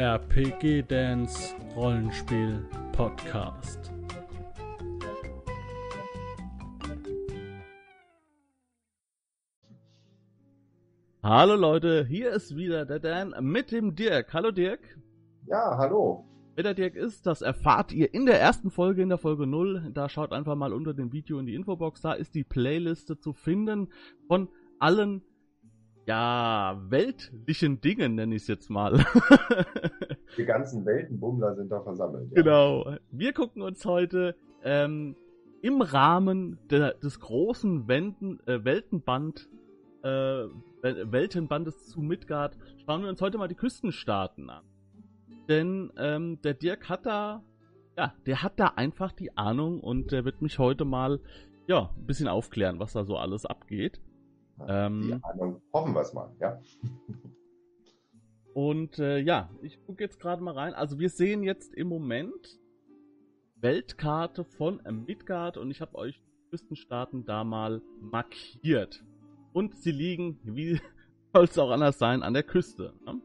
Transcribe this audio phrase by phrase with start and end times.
[0.00, 3.92] RPG Dance Rollenspiel Podcast.
[11.22, 14.32] Hallo Leute, hier ist wieder der Dan mit dem Dirk.
[14.32, 14.80] Hallo Dirk.
[15.46, 16.24] Ja, hallo.
[16.54, 19.90] Wer der Dirk ist, das erfahrt ihr in der ersten Folge, in der Folge 0.
[19.92, 22.00] Da schaut einfach mal unter dem Video in die Infobox.
[22.00, 23.92] Da ist die Playliste zu finden
[24.28, 24.48] von
[24.78, 25.20] allen,
[26.06, 29.04] ja, weltlichen Dingen, nenne ich es jetzt mal.
[30.36, 32.30] die ganzen Weltenbummler sind da versammelt.
[32.30, 32.42] Ja.
[32.42, 32.96] Genau.
[33.10, 35.16] Wir gucken uns heute ähm,
[35.62, 39.48] im Rahmen der, des großen Wenden, äh, Weltenband
[40.02, 40.46] äh,
[40.82, 44.64] Weltenbandes zu Midgard schauen wir uns heute mal die Küstenstaaten an.
[45.48, 47.42] Denn ähm, der Dirk hat da,
[47.96, 51.20] ja, der hat da einfach die Ahnung und der wird mich heute mal,
[51.66, 54.00] ja, ein bisschen aufklären, was da so alles abgeht.
[54.66, 56.60] Ähm, die Ahnung, hoffen wir es mal, ja.
[58.54, 60.74] Und äh, ja, ich gucke jetzt gerade mal rein.
[60.74, 62.58] Also wir sehen jetzt im Moment
[63.56, 69.04] Weltkarte von Midgard und ich habe euch die Küstenstaaten da mal markiert.
[69.52, 70.80] Und sie liegen, wie
[71.32, 72.94] soll es auch anders sein, an der Küste.
[73.04, 73.20] Ne?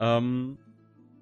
[0.00, 0.58] Ähm,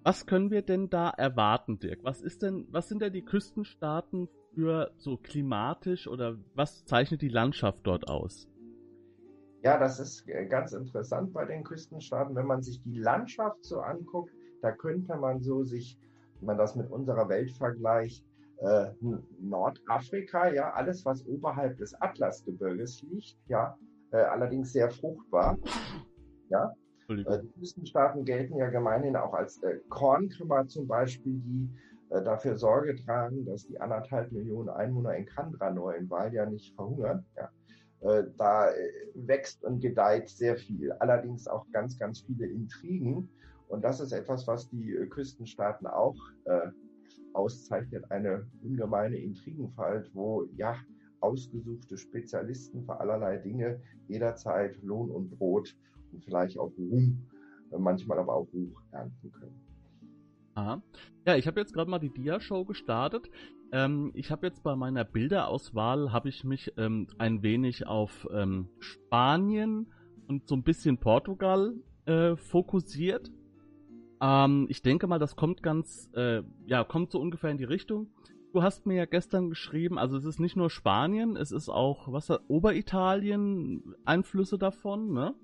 [0.03, 2.03] was können wir denn da erwarten, Dirk?
[2.03, 7.29] Was ist denn, was sind denn die Küstenstaaten für so klimatisch oder was zeichnet die
[7.29, 8.49] Landschaft dort aus?
[9.63, 12.35] Ja, das ist ganz interessant bei den Küstenstaaten.
[12.35, 15.99] Wenn man sich die Landschaft so anguckt, da könnte man so sich,
[16.41, 18.25] wenn man das mit unserer Welt vergleicht,
[18.59, 18.91] äh,
[19.41, 23.77] Nordafrika, ja, alles, was oberhalb des Atlasgebirges liegt, ja,
[24.13, 25.59] äh, allerdings sehr fruchtbar.
[26.49, 26.73] Ja?
[27.09, 31.71] Äh, die Küstenstaaten gelten ja gemeinhin auch als äh, Kornkammer zum Beispiel, die
[32.11, 36.75] äh, dafür Sorge tragen, dass die anderthalb Millionen Einwohner in Kandranor in Wahl ja nicht
[36.75, 37.25] verhungern.
[37.37, 37.49] Ja?
[38.03, 38.75] Äh, da äh,
[39.15, 40.93] wächst und gedeiht sehr viel.
[40.93, 43.29] Allerdings auch ganz, ganz viele Intrigen.
[43.69, 46.17] Und das ist etwas, was die Küstenstaaten auch
[47.33, 50.77] auszeichnet, eine ungemeine Intrigenfalt, wo ja
[51.23, 55.75] ausgesuchte Spezialisten für allerlei Dinge jederzeit Lohn und Brot
[56.13, 57.27] und vielleicht auch Ruhm,
[57.71, 59.61] äh, manchmal aber auch Ruch ernten können.
[60.55, 60.83] Aha.
[61.27, 63.31] Ja, ich habe jetzt gerade mal die Dia-Show gestartet.
[63.73, 68.69] Ähm, ich habe jetzt bei meiner Bilderauswahl habe ich mich ähm, ein wenig auf ähm,
[68.79, 69.91] Spanien
[70.29, 71.75] und so ein bisschen Portugal
[72.05, 73.31] äh, fokussiert.
[74.21, 78.09] Ähm, ich denke mal, das kommt ganz, äh, ja, kommt so ungefähr in die Richtung.
[78.53, 82.13] Du hast mir ja gestern geschrieben, also es ist nicht nur Spanien, es ist auch,
[82.13, 85.35] was Oberitalien, Einflüsse davon, ne?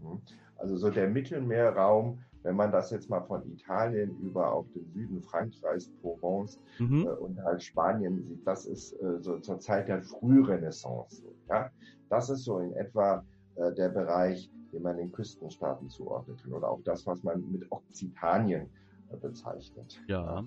[0.00, 0.22] Mhm.
[0.56, 5.22] Also so der Mittelmeerraum, wenn man das jetzt mal von Italien über auf den Süden
[5.22, 7.06] Frankreichs, Provence mhm.
[7.06, 11.22] äh, und halt Spanien sieht, das ist äh, so zur Zeit der Frührenaissance.
[11.48, 11.70] Ja?
[12.08, 13.24] Das ist so in etwa
[13.56, 17.70] äh, der Bereich, den man den Küstenstaaten zuordnen kann oder auch das, was man mit
[17.70, 18.68] Okzitanien
[19.10, 20.00] äh, bezeichnet.
[20.06, 20.44] Ja.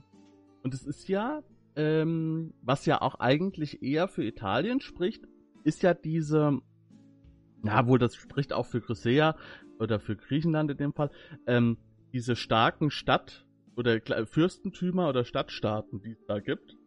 [0.64, 1.44] Und es ist ja
[1.76, 5.24] ähm, was ja auch eigentlich eher für Italien spricht,
[5.64, 6.60] ist ja diese,
[7.62, 9.36] na wohl, das spricht auch für Chrysaea
[9.84, 11.12] oder für Griechenland in dem Fall,
[11.46, 11.78] ähm,
[12.14, 13.46] diese starken Stadt-
[13.76, 16.78] oder Fürstentümer oder Stadtstaaten, die es da gibt,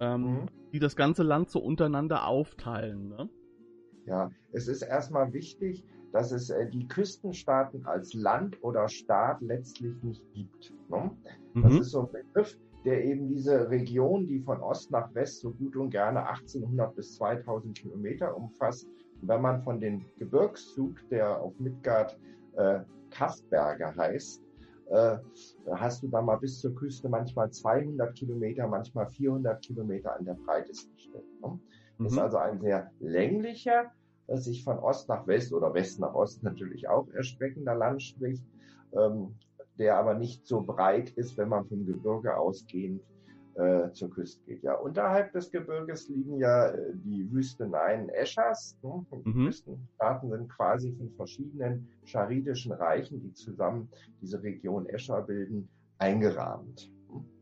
[0.00, 0.46] ähm, mhm.
[0.72, 3.08] die das ganze Land so untereinander aufteilen.
[3.08, 3.28] Ne?
[4.04, 9.94] Ja, es ist erstmal wichtig, dass es äh, die Küstenstaaten als Land oder Staat letztlich
[10.02, 10.72] nicht gibt.
[10.88, 11.10] Ne?
[11.54, 11.80] Das mhm.
[11.80, 15.76] ist so ein Begriff, der eben diese Region, die von Ost nach West so gut
[15.76, 18.88] und gerne 1800 bis 2000 Kilometer umfasst,
[19.22, 22.18] wenn man von dem Gebirgszug, der auf Midgard
[22.56, 24.42] äh, Kastberge heißt,
[24.90, 25.18] äh,
[25.72, 30.34] hast du da mal bis zur Küste manchmal 200 Kilometer, manchmal 400 Kilometer an der
[30.34, 31.24] breitesten Stelle.
[31.42, 31.58] Ne?
[31.98, 32.06] Das mhm.
[32.06, 33.92] ist also ein sehr länglicher,
[34.26, 38.42] äh, sich von Ost nach West oder West nach Ost natürlich auch erstreckender Landstrich.
[38.92, 39.34] Ähm,
[39.78, 43.02] der aber nicht so breit ist, wenn man vom Gebirge ausgehend
[43.56, 44.62] äh, zur Küste geht.
[44.62, 48.76] Ja, unterhalb des Gebirges liegen ja äh, die Wüsteneien Eschers.
[48.82, 49.04] Ne?
[49.24, 49.46] Die mhm.
[49.46, 53.88] Wüstenstaaten sind quasi von verschiedenen charidischen Reichen, die zusammen
[54.20, 56.90] diese Region Escher bilden, eingerahmt.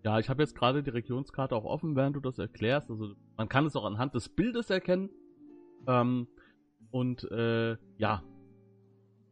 [0.05, 2.91] Ja, ich habe jetzt gerade die Regionskarte auch offen, während du das erklärst.
[2.91, 5.11] Also man kann es auch anhand des Bildes erkennen.
[5.89, 6.29] Ähm,
[6.91, 8.23] und äh, ja,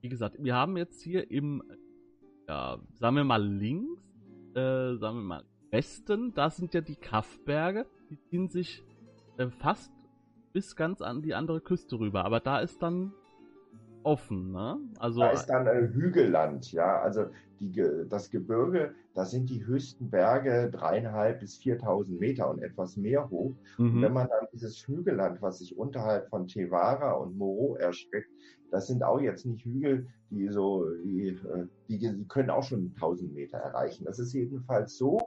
[0.01, 1.63] wie gesagt, wir haben jetzt hier im
[2.49, 4.03] ja, sagen wir mal links,
[4.55, 8.85] äh, sagen wir mal Westen, da sind ja die Kaffberge, die ziehen sich
[9.39, 9.91] äh, fast
[10.53, 12.25] bis ganz an die andere Küste rüber.
[12.27, 13.13] Aber da ist dann
[14.03, 14.79] offen, ne?
[14.99, 17.01] Also da ist dann äh, Hügelland, ja.
[17.01, 17.27] Also
[17.59, 17.73] die,
[18.09, 23.55] das Gebirge, da sind die höchsten Berge dreieinhalb bis 4.000 Meter und etwas mehr hoch.
[23.79, 23.97] Mhm.
[23.97, 28.29] Und wenn man dann dieses Hügelland, was sich unterhalb von Tevara und Moro erstreckt,
[28.71, 32.93] das sind auch jetzt nicht Hügel, die so, die, äh, die, die können auch schon
[32.97, 34.05] 1000 Meter erreichen.
[34.05, 35.19] Das ist jedenfalls so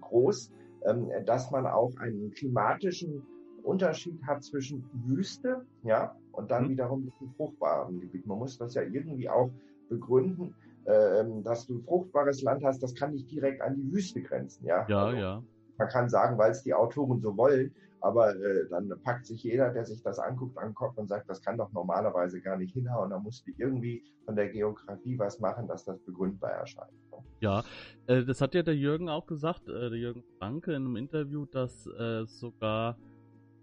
[0.00, 0.52] groß,
[0.86, 3.22] ähm, dass man auch einen klimatischen
[3.62, 6.70] Unterschied hat zwischen Wüste, ja, und dann mhm.
[6.70, 8.26] wiederum diesem fruchtbaren Gebiet.
[8.26, 9.50] Man muss das ja irgendwie auch
[9.88, 14.64] begründen, äh, dass du fruchtbares Land hast, das kann nicht direkt an die Wüste grenzen,
[14.66, 14.86] ja.
[14.88, 15.42] Ja, also, ja.
[15.76, 19.70] Man kann sagen, weil es die Autoren so wollen, aber äh, dann packt sich jeder,
[19.70, 22.72] der sich das anguckt, an den Kopf und sagt, das kann doch normalerweise gar nicht
[22.72, 23.10] hinhauen.
[23.10, 26.92] Da musst du irgendwie von der Geografie was machen, dass das begründbar erscheint.
[27.40, 27.64] Ja,
[28.06, 31.46] äh, das hat ja der Jürgen auch gesagt, äh, der Jürgen Franke in einem Interview,
[31.46, 32.98] dass äh, sogar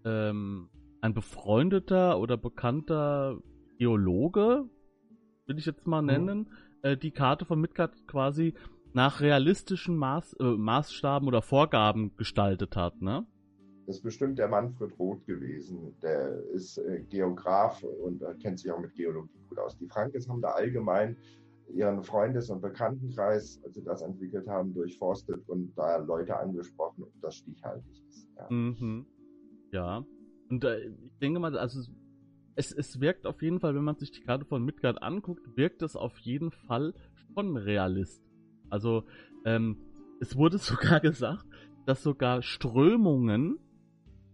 [0.04, 0.68] ähm,
[1.00, 3.38] ein befreundeter oder bekannter
[3.78, 4.64] Geologe,
[5.46, 6.06] will ich jetzt mal mhm.
[6.06, 6.50] nennen,
[6.82, 6.98] mhm.
[7.00, 8.54] die Karte von Midgard quasi
[8.92, 13.26] nach realistischen Maß, äh, Maßstaben oder Vorgaben gestaltet hat, ne?
[13.86, 15.94] Das ist bestimmt der Manfred Roth gewesen.
[16.02, 19.76] Der ist äh, Geograf und kennt sich auch mit Geologie gut aus.
[19.76, 21.16] Die Frankes haben da allgemein
[21.72, 27.12] ihren Freundes- und Bekanntenkreis, als sie das entwickelt haben, durchforstet und da Leute angesprochen, ob
[27.20, 28.28] das stichhaltig ist.
[28.36, 28.46] Ja.
[28.50, 29.06] Mhm.
[29.72, 30.04] Ja.
[30.48, 31.80] Und äh, ich denke mal, also
[32.54, 35.82] es, es wirkt auf jeden Fall, wenn man sich die Karte von Midgard anguckt, wirkt
[35.82, 36.94] es auf jeden Fall
[37.34, 38.22] schon realist.
[38.70, 39.04] Also
[39.44, 39.76] ähm,
[40.20, 41.44] es wurde sogar gesagt,
[41.84, 43.58] dass sogar Strömungen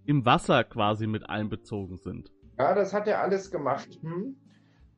[0.04, 2.32] im Wasser quasi mit einbezogen sind.
[2.58, 3.98] Ja, das hat er alles gemacht.
[4.02, 4.36] Hm?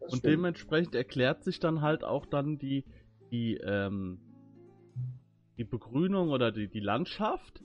[0.05, 0.25] Und stimmt.
[0.25, 2.85] dementsprechend erklärt sich dann halt auch dann die,
[3.31, 4.19] die, ähm,
[5.57, 7.63] die Begrünung oder die, die Landschaft.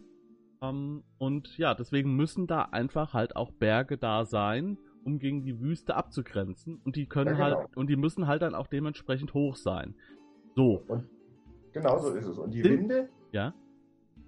[0.61, 5.59] Ähm, und ja, deswegen müssen da einfach halt auch Berge da sein, um gegen die
[5.59, 6.81] Wüste abzugrenzen.
[6.83, 7.59] Und die können ja, genau.
[7.59, 9.95] halt, und die müssen halt dann auch dementsprechend hoch sein.
[10.55, 10.83] So.
[10.87, 11.09] Und
[11.73, 12.37] genau so ist es.
[12.37, 13.53] Und die Winde, ja?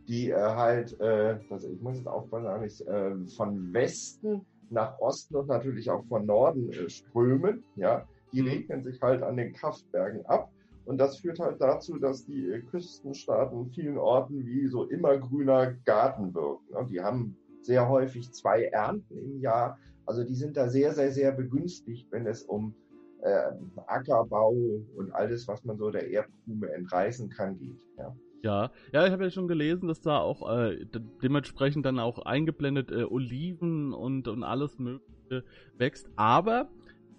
[0.08, 5.48] die äh, halt, äh, das, ich muss jetzt aufpassen, äh, von Westen nach Osten und
[5.48, 8.48] natürlich auch von Norden äh, strömen, ja, die mhm.
[8.48, 10.52] regnen sich halt an den Kraftbergen ab.
[10.86, 15.74] Und das führt halt dazu, dass die äh, Küstenstaaten in vielen Orten wie so immergrüner
[15.86, 16.74] Garten wirken.
[16.74, 16.88] Ne?
[16.90, 19.78] Die haben sehr häufig zwei Ernten im Jahr.
[20.06, 22.74] Also die sind da sehr, sehr, sehr begünstigt, wenn es um
[23.22, 23.52] äh,
[23.86, 24.56] Ackerbau
[24.96, 27.80] und alles, was man so der Erdkrume entreißen kann, geht.
[27.98, 28.16] Ja.
[28.44, 30.86] Ja, ja, ich habe ja schon gelesen, dass da auch äh,
[31.22, 35.44] dementsprechend dann auch eingeblendet äh, Oliven und, und alles Mögliche
[35.78, 36.10] wächst.
[36.16, 36.70] Aber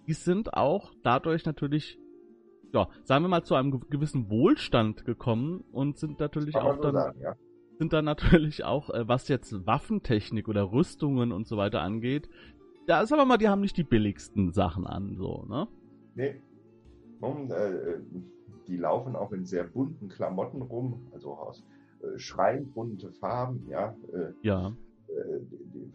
[0.09, 1.99] die sind auch dadurch natürlich,
[2.73, 7.21] ja, sagen wir mal, zu einem gewissen Wohlstand gekommen und sind natürlich auch dann, sagen,
[7.21, 7.37] ja.
[7.79, 12.29] sind dann natürlich auch, äh, was jetzt Waffentechnik oder Rüstungen und so weiter angeht,
[12.87, 15.69] da ist aber mal, die haben nicht die billigsten Sachen an, so, ne?
[16.17, 16.43] Nee.
[17.21, 18.01] Und, äh,
[18.67, 21.65] die laufen auch in sehr bunten Klamotten rum, also aus
[22.03, 23.95] äh, schreienbunte Farben, ja.
[24.13, 24.69] Äh, ja.
[25.09, 25.93] Äh, die, die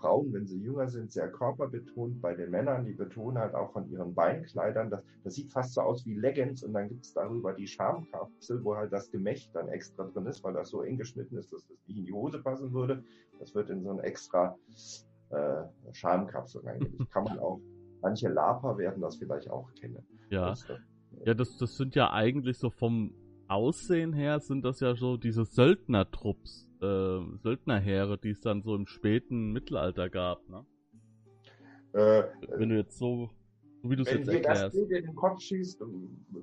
[0.00, 2.20] Frauen, wenn sie jünger sind, sehr körperbetont.
[2.20, 4.90] Bei den Männern, die betonen halt auch von ihren Beinkleidern.
[4.90, 8.62] Das, das sieht fast so aus wie Leggings und dann gibt es darüber die Schamkapsel,
[8.64, 11.66] wo halt das Gemächt dann extra drin ist, weil das so eng geschnitten ist, dass
[11.66, 13.04] das nicht in die Hose passen würde.
[13.40, 14.56] Das wird in so ein extra
[15.30, 17.10] äh, Schamkapsel reingelegt.
[17.10, 17.60] Kann man auch,
[18.00, 20.06] manche Laper werden das vielleicht auch kennen.
[20.30, 20.50] Ja.
[20.50, 20.64] Das,
[21.24, 23.14] ja, das, das sind ja eigentlich so vom
[23.48, 28.86] Aussehen her sind das ja so diese Söldnertrupps, äh, Söldnerheere, die es dann so im
[28.86, 30.66] späten Mittelalter gab, ne?
[31.94, 32.24] Äh,
[32.58, 33.30] Wenn du jetzt so,
[33.82, 34.74] wie du es jetzt erklärst.
[34.74, 35.82] Wenn das in den Kopf schießt,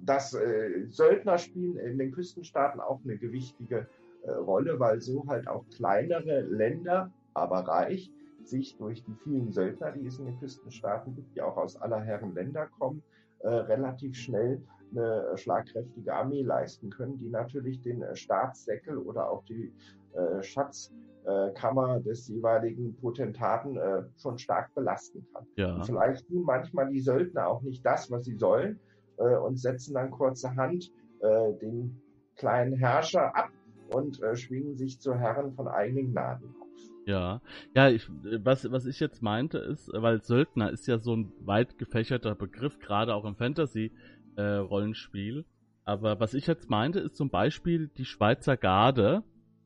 [0.01, 3.87] dass äh, Söldner spielen in den Küstenstaaten auch eine gewichtige
[4.23, 8.11] äh, Rolle, weil so halt auch kleinere Länder, aber reich,
[8.43, 12.01] sich durch die vielen Söldner, die es in den Küstenstaaten gibt, die auch aus aller
[12.01, 13.03] Herren Länder kommen,
[13.45, 14.59] äh, relativ schnell
[14.91, 19.71] eine schlagkräftige Armee leisten können, die natürlich den äh, Staatssäckel oder auch die
[20.13, 23.79] äh, Schatzkammer des jeweiligen Potentaten
[24.15, 25.45] schon stark belasten kann.
[25.57, 25.75] Ja.
[25.75, 28.79] Und vielleicht tun manchmal die Söldner auch nicht das, was sie sollen
[29.17, 30.91] und setzen dann kurzerhand
[31.23, 31.99] den
[32.35, 33.49] kleinen Herrscher ab
[33.91, 36.64] und schwingen sich zu Herren von eigenen Gnaden auf.
[37.05, 37.41] Ja,
[37.75, 38.09] ja, ich,
[38.43, 42.79] was, was ich jetzt meinte ist, weil Söldner ist ja so ein weit gefächerter Begriff,
[42.79, 45.39] gerade auch im Fantasy-Rollenspiel.
[45.39, 45.43] Äh,
[45.85, 49.23] Aber was ich jetzt meinte, ist zum Beispiel die Schweizer Garde,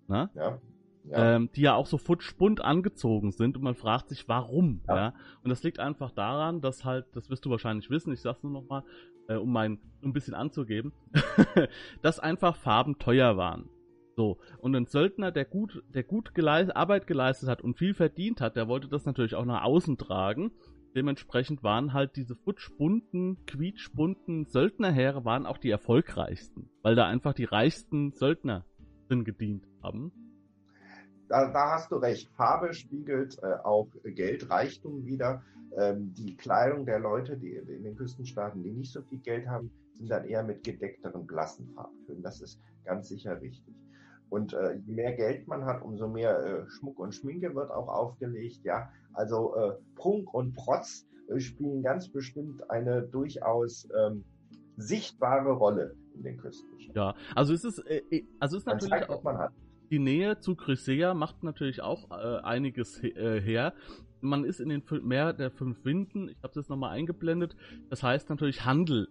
[0.07, 0.29] ne?
[0.35, 0.59] Ja.
[1.05, 1.35] Ja.
[1.35, 4.95] Ähm, die ja auch so futschbunt angezogen sind und man fragt sich, warum, ja.
[4.95, 5.13] ja.
[5.43, 8.51] Und das liegt einfach daran, dass halt, das wirst du wahrscheinlich wissen, ich sag's nur
[8.51, 8.83] nochmal,
[9.27, 10.93] äh, um mein, um ein bisschen anzugeben,
[12.01, 13.69] dass einfach Farben teuer waren.
[14.19, 18.41] So, und ein Söldner, der gut, der gut geleist, Arbeit geleistet hat und viel verdient
[18.41, 20.51] hat, der wollte das natürlich auch nach außen tragen.
[20.93, 27.45] dementsprechend waren halt diese futschbunten, quietschbunten Söldnerheere waren auch die erfolgreichsten, weil da einfach die
[27.45, 28.65] reichsten Söldner
[29.07, 30.11] drin gedient haben.
[31.29, 32.29] Da, da hast du recht.
[32.35, 35.43] Farbe spiegelt äh, auch Geldreichtum wieder.
[35.77, 39.71] Ähm, die Kleidung der Leute, die in den Küstenstaaten, die nicht so viel Geld haben,
[39.93, 42.21] sind dann eher mit gedeckteren, blassen Farbtönen.
[42.21, 43.73] Das ist ganz sicher richtig.
[44.29, 47.87] Und äh, je mehr Geld man hat, umso mehr äh, Schmuck und Schminke wird auch
[47.87, 48.59] aufgelegt.
[48.63, 54.23] Ja, also äh, Prunk und Protz äh, spielen ganz bestimmt eine durchaus ähm,
[54.77, 56.69] sichtbare Rolle in den Küsten.
[56.93, 59.23] Ja, also es ist, äh, äh, also es ist natürlich zeigt, auch,
[59.89, 63.73] die Nähe zu Chrysaea macht natürlich auch äh, einiges he äh, her.
[64.21, 67.55] Man ist in den Meer der fünf Winden, ich habe jetzt nochmal eingeblendet,
[67.89, 69.07] das heißt natürlich Handel.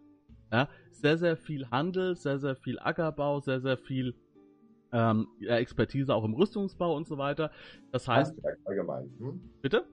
[0.53, 0.69] Ja?
[0.93, 4.15] Sehr, sehr viel Handel, sehr, sehr viel Ackerbau, sehr, sehr viel
[4.93, 7.51] ähm, Expertise auch im Rüstungsbau und so weiter.
[7.93, 8.37] Das heißt.
[8.37, 9.11] Handwerk allgemein.
[9.19, 9.41] Hm?
[9.61, 9.85] Bitte?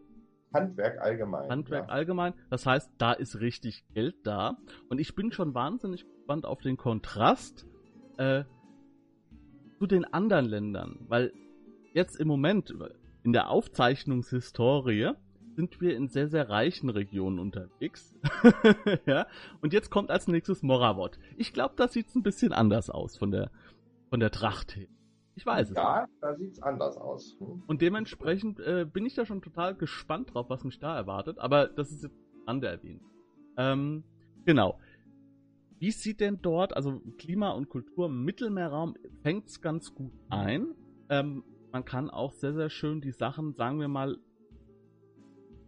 [0.53, 1.49] Handwerk allgemein.
[1.49, 1.93] Handwerk ja.
[1.93, 2.33] allgemein.
[2.49, 4.57] Das heißt, da ist richtig Geld da.
[4.89, 7.65] Und ich bin schon wahnsinnig gespannt auf den Kontrast
[8.17, 8.43] äh,
[9.79, 10.99] zu den anderen Ländern.
[11.07, 11.33] Weil
[11.93, 12.73] jetzt im Moment
[13.23, 15.11] in der Aufzeichnungshistorie
[15.55, 18.13] sind wir in sehr, sehr reichen Regionen unterwegs.
[19.05, 19.27] ja?
[19.61, 21.17] Und jetzt kommt als nächstes Moravot.
[21.37, 23.51] Ich glaube, das sieht ein bisschen anders aus von der,
[24.15, 24.87] von der Tracht her.
[25.35, 25.75] Ich weiß es.
[25.75, 27.35] Ja, da sieht es anders aus.
[27.37, 27.63] Hm?
[27.67, 31.37] Und dementsprechend äh, bin ich da schon total gespannt drauf, was mich da erwartet.
[31.37, 33.01] Aber das ist jetzt ander erwähnt.
[33.57, 34.05] Ähm,
[34.45, 34.79] genau.
[35.79, 40.67] Wie sieht denn dort, also Klima und Kultur im Mittelmeerraum fängt es ganz gut ein.
[41.09, 41.43] Ähm,
[41.73, 44.17] man kann auch sehr, sehr schön die Sachen, sagen wir mal,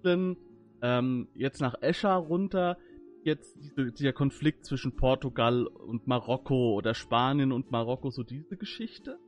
[0.05, 2.77] ähm, jetzt nach Escher runter,
[3.23, 9.19] jetzt diese, dieser Konflikt zwischen Portugal und Marokko oder Spanien und Marokko, so diese Geschichte.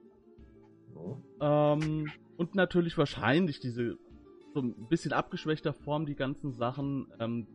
[1.42, 3.98] Ähm, und natürlich wahrscheinlich diese
[4.54, 7.48] so ein bisschen abgeschwächter Form die ganzen Sachen ähm,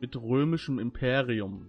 [0.00, 1.68] mit römischem Imperium.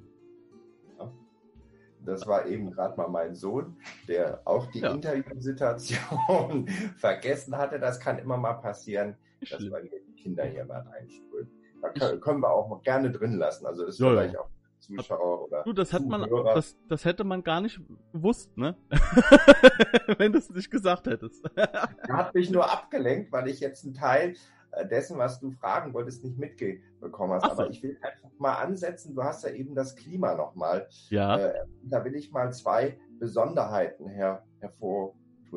[2.05, 3.77] Das war eben gerade mal mein Sohn,
[4.07, 4.91] der auch die ja.
[4.91, 7.79] Interviewsituation vergessen hatte.
[7.79, 9.15] Das kann immer mal passieren,
[9.49, 11.49] dass bei mir die Kinder hier mal reinströmen.
[11.83, 13.65] Da können wir auch gerne drin lassen.
[13.65, 14.49] Also das ist ja, vielleicht auch
[14.79, 15.63] Zuschauer oder.
[15.63, 17.79] Du, das hätte man, das, das hätte man gar nicht
[18.11, 18.75] gewusst, ne?
[20.17, 21.43] Wenn du es nicht gesagt hättest.
[21.55, 24.35] er hat mich nur abgelenkt, weil ich jetzt einen Teil
[24.71, 27.55] äh, dessen, was du fragen wolltest, nicht mitbekommen hast.
[27.55, 27.63] So.
[27.63, 29.15] Aber ich will einfach mal ansetzen.
[29.15, 30.87] Du hast ja eben das Klima nochmal.
[31.09, 31.37] Ja.
[31.37, 34.43] Äh, da will ich mal zwei Besonderheiten her,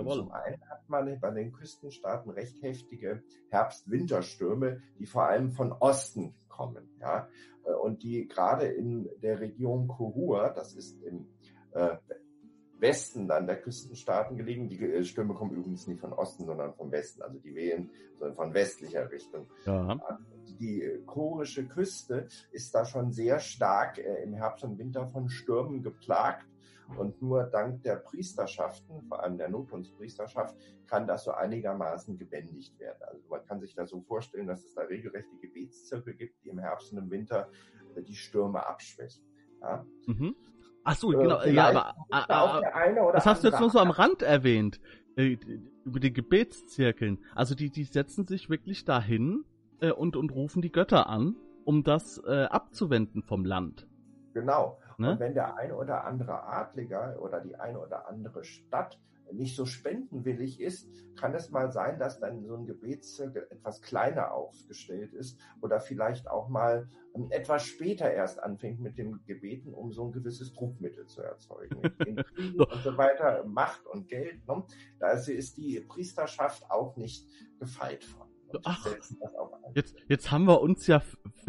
[0.04, 0.26] hervortun.
[0.26, 6.34] Zum einen hat man bei den Küstenstaaten recht heftige Herbst-Winterstürme, die vor allem von Osten
[6.48, 6.88] kommen.
[7.00, 7.28] Ja?
[7.64, 11.26] Äh, und die gerade in der Region Korua, das ist im
[11.72, 11.96] äh,
[12.78, 14.68] Westen dann der Küstenstaaten gelegen.
[14.68, 18.36] Die äh, Stürme kommen übrigens nicht von Osten, sondern vom Westen, also die wehen sondern
[18.36, 19.46] von westlicher Richtung.
[19.64, 19.98] Ja.
[20.58, 25.82] Die chorische Küste ist da schon sehr stark äh, im Herbst und Winter von Stürmen
[25.82, 26.46] geplagt.
[26.96, 33.02] Und nur dank der Priesterschaften, vor allem der Notkunstpriesterschaft, kann das so einigermaßen gebändigt werden.
[33.08, 36.58] Also man kann sich da so vorstellen, dass es da regelrechte Gebetszirkel gibt, die im
[36.58, 37.48] Herbst und im Winter
[37.96, 39.24] äh, die Stürme abschwächen.
[39.60, 39.84] Ja?
[40.06, 40.36] Mhm.
[40.84, 41.42] Ach so, äh, genau.
[41.44, 44.80] Ja, aber, äh, das hast du jetzt nur so am Rand erwähnt.
[45.16, 45.38] Äh,
[45.84, 47.18] über die Gebetszirkeln.
[47.34, 49.44] Also die, die setzen sich wirklich dahin
[49.80, 53.88] äh, und, und rufen die Götter an, um das abzuwenden vom Land.
[54.34, 54.78] Genau.
[54.98, 55.12] Ne?
[55.12, 58.98] Und wenn der eine oder andere Adliger oder die eine oder andere Stadt
[59.32, 64.32] nicht so spendenwillig ist, kann es mal sein, dass dann so ein Gebetszirkel etwas kleiner
[64.32, 69.92] aufgestellt ist oder vielleicht auch mal ähm, etwas später erst anfängt mit dem Gebeten, um
[69.92, 71.76] so ein gewisses Druckmittel zu erzeugen.
[72.36, 74.46] Und so weiter, Macht und Geld.
[74.46, 74.64] Ne?
[74.98, 77.26] Da ist die Priesterschaft auch nicht
[77.58, 78.26] gefeit von.
[78.64, 78.86] Ach,
[79.74, 81.02] jetzt, jetzt haben wir uns ja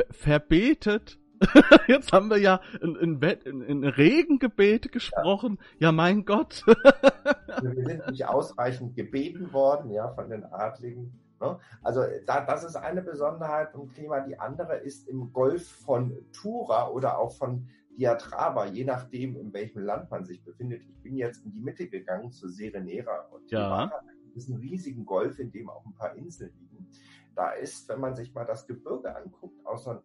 [0.09, 1.19] verbetet
[1.87, 5.57] Jetzt haben wir ja in, in, in, in Regengebete gesprochen.
[5.79, 6.63] Ja, ja mein Gott.
[7.61, 11.19] wir sind nicht ausreichend gebeten worden, ja, von den Adligen.
[11.39, 11.59] Ne?
[11.83, 14.21] Also da, das ist eine Besonderheit vom Klima.
[14.21, 17.67] Die andere ist im Golf von Tura oder auch von
[17.97, 20.83] Diatraba, je nachdem, in welchem Land man sich befindet.
[20.83, 23.91] Ich bin jetzt in die Mitte gegangen zu Serenera und ja.
[24.33, 26.87] Das ist ein riesigen Golf, in dem auch ein paar Inseln liegen.
[27.35, 29.99] Da ist, wenn man sich mal das Gebirge anguckt, so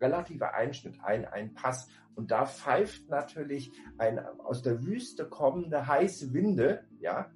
[0.00, 1.88] relativer Einschnitt, ein, ein Pass.
[2.14, 7.30] Und da pfeift natürlich ein aus der Wüste kommende heiße Winde, ja.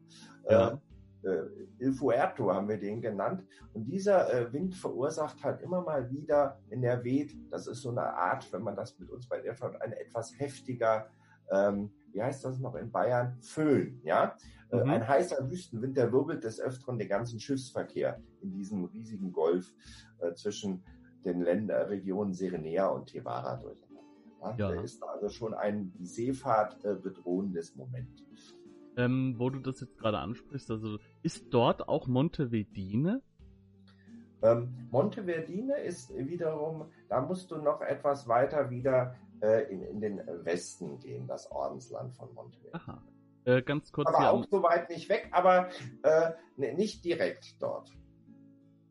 [0.48, 0.72] ja.
[0.72, 0.76] Äh,
[1.22, 1.48] äh,
[1.78, 3.44] Il Fuerto haben wir den genannt.
[3.72, 7.90] Und dieser äh, Wind verursacht halt immer mal wieder, wenn er weht, das ist so
[7.90, 11.08] eine Art, wenn man das mit uns bei der schaut, ein etwas heftiger,
[11.50, 13.36] ähm, wie heißt das noch in Bayern?
[13.40, 14.36] Föhn, ja.
[14.70, 14.90] Äh, mhm.
[14.90, 19.72] Ein heißer Wüstenwind, der wirbelt des Öfteren den ganzen Schiffsverkehr in diesem riesigen Golf
[20.18, 20.84] äh, zwischen
[21.24, 23.98] den Länder, Regionen Serenea und Tevara durcheinander.
[24.42, 24.52] Ja?
[24.52, 28.24] Der ist also schon ein Seefahrt äh, bedrohendes Moment.
[28.96, 33.22] Ähm, wo du das jetzt gerade ansprichst, also ist dort auch Montevedine?
[34.42, 40.20] Ähm, Monteverdine ist wiederum, da musst du noch etwas weiter wieder äh, in, in den
[40.44, 42.74] Westen gehen, das Ordensland von Monteverdine.
[42.74, 43.02] Aha.
[43.44, 44.08] Äh, ganz kurz.
[44.08, 45.68] Aber auch so weit nicht weg, aber
[46.02, 47.90] äh, ne, nicht direkt dort.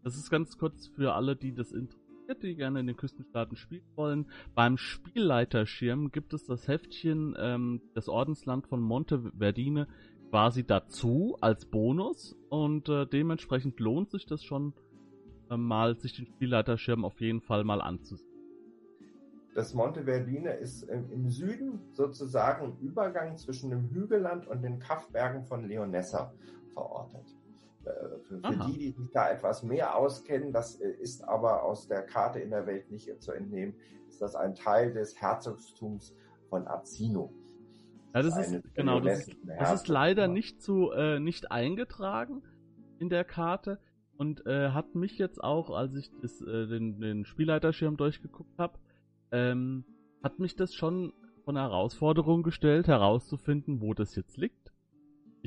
[0.03, 1.96] Das ist ganz kurz für alle, die das interessiert,
[2.35, 4.27] die gerne in den Küstenstaaten spielen wollen.
[4.55, 9.87] Beim Spielleiterschirm gibt es das Heftchen ähm, das Ordensland von Monteverdine
[10.29, 14.73] quasi dazu als Bonus und äh, dementsprechend lohnt sich das schon
[15.49, 18.27] äh, mal, sich den Spielleiterschirm auf jeden Fall mal anzusehen.
[19.55, 26.31] Das Monteverdine ist im Süden sozusagen Übergang zwischen dem Hügelland und den Kaffbergen von Leonessa
[26.73, 27.36] verortet.
[27.87, 31.87] Äh, für, für die, die sich da etwas mehr auskennen, das äh, ist aber aus
[31.87, 33.75] der Karte in der Welt nicht zu entnehmen,
[34.09, 36.15] ist das ein Teil des Herzogtums
[36.49, 37.31] von Arzino.
[38.13, 42.41] Ja, das ist, genau, das ist, das ist leider nicht zu, äh, nicht eingetragen
[42.99, 43.79] in der Karte
[44.17, 48.79] und äh, hat mich jetzt auch, als ich das, äh, den, den Spielleiterschirm durchgeguckt habe,
[49.31, 49.85] ähm,
[50.23, 51.13] hat mich das schon
[51.43, 54.66] von Herausforderung gestellt, herauszufinden, wo das jetzt liegt.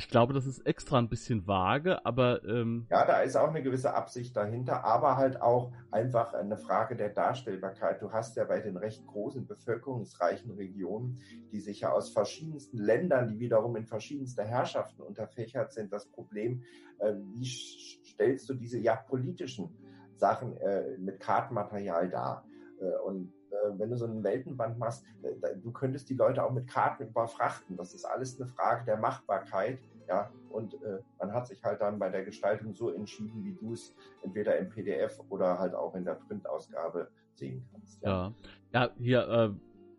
[0.00, 2.42] Ich glaube, das ist extra ein bisschen vage, aber.
[2.44, 6.96] Ähm ja, da ist auch eine gewisse Absicht dahinter, aber halt auch einfach eine Frage
[6.96, 8.00] der Darstellbarkeit.
[8.00, 11.20] Du hast ja bei den recht großen bevölkerungsreichen Regionen,
[11.52, 16.62] die sich ja aus verschiedensten Ländern, die wiederum in verschiedenste Herrschaften unterfächert sind, das Problem,
[17.00, 19.68] äh, wie stellst du diese ja politischen
[20.16, 22.46] Sachen äh, mit Kartenmaterial dar?
[22.80, 26.52] Äh, und äh, wenn du so einen Weltenband machst, äh, du könntest die Leute auch
[26.52, 27.76] mit Karten überfrachten.
[27.76, 29.78] Das ist alles eine Frage der Machbarkeit.
[30.10, 33.74] Ja, und äh, man hat sich halt dann bei der Gestaltung so entschieden, wie du
[33.74, 38.02] es entweder im PDF oder halt auch in der Printausgabe sehen kannst.
[38.02, 38.34] Ja, ja,
[38.72, 39.50] ja hier, äh,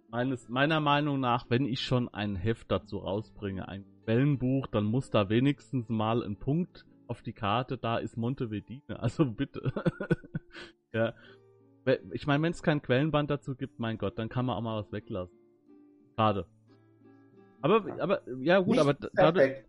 [0.10, 5.10] meines, meiner Meinung nach, wenn ich schon ein Heft dazu rausbringe, ein Quellenbuch, dann muss
[5.12, 9.00] da wenigstens mal ein Punkt auf die Karte, da ist Montevedine.
[9.00, 9.72] Also bitte.
[10.94, 11.14] ja.
[12.12, 14.82] Ich meine, wenn es kein Quellenband dazu gibt, mein Gott, dann kann man auch mal
[14.82, 15.38] was weglassen.
[16.18, 16.46] Schade.
[17.62, 19.64] Aber, aber, ja gut, nicht aber dadurch,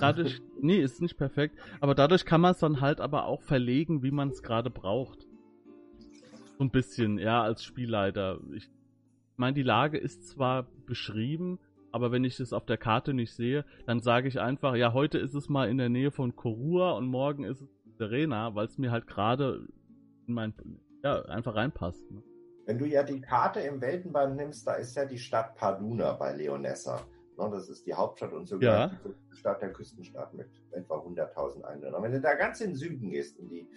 [0.00, 4.02] dadurch, nee, ist nicht perfekt, aber dadurch kann man es dann halt aber auch verlegen,
[4.02, 5.26] wie man es gerade braucht.
[6.58, 8.40] So ein bisschen, ja, als Spielleiter.
[8.54, 8.70] Ich
[9.36, 11.58] meine, die Lage ist zwar beschrieben,
[11.92, 15.18] aber wenn ich das auf der Karte nicht sehe, dann sage ich einfach, ja, heute
[15.18, 17.68] ist es mal in der Nähe von Korua und morgen ist es
[17.98, 19.66] Serena, weil es mir halt gerade
[20.26, 20.54] in mein
[21.02, 22.10] ja, einfach reinpasst.
[22.10, 22.22] Ne?
[22.66, 26.34] Wenn du ja die Karte im Weltenband nimmst, da ist ja die Stadt Paduna bei
[26.34, 27.00] Leonessa.
[27.38, 29.00] Ne, das ist die Hauptstadt und sogar ja.
[29.30, 32.02] die Stadt der Küstenstadt mit etwa 100.000 Einwohnern.
[32.02, 33.68] Wenn du da ganz in den Süden gehst, in die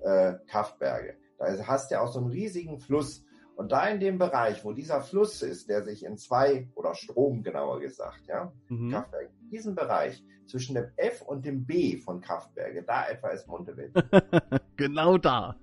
[0.00, 3.24] äh, Kaffberge, da hast du ja auch so einen riesigen Fluss.
[3.56, 7.42] Und da in dem Bereich, wo dieser Fluss ist, der sich in zwei, oder Strom
[7.42, 8.92] genauer gesagt, ja, mhm.
[8.92, 14.00] Kaffberge, diesen Bereich zwischen dem F und dem B von Kaffberge, da etwa ist Montevideo.
[14.76, 15.56] genau da.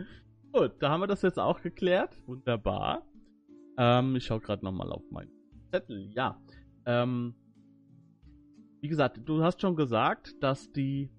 [0.52, 2.16] Gut, da haben wir das jetzt auch geklärt.
[2.26, 3.06] Wunderbar.
[3.76, 5.30] Ähm, ich schaue gerade nochmal auf meinen
[5.70, 6.10] Zettel.
[6.14, 6.40] Ja.
[6.86, 7.34] Ähm,
[8.80, 11.10] wie gesagt, du hast schon gesagt, dass die,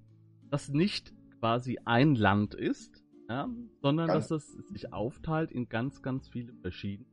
[0.49, 3.47] das nicht quasi ein Land ist, ja,
[3.81, 7.07] sondern ganz dass das sich aufteilt in ganz, ganz viele verschiedene.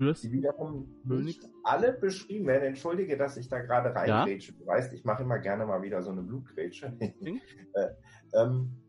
[0.00, 2.64] Die wiederum nicht alle beschrieben werden.
[2.64, 4.52] Entschuldige, dass ich da gerade reingrätsche.
[4.52, 4.58] Ja?
[4.58, 6.96] Du weißt, ich mache immer gerne mal wieder so eine Blutgrätsche.
[7.00, 7.88] äh,
[8.34, 8.82] ähm,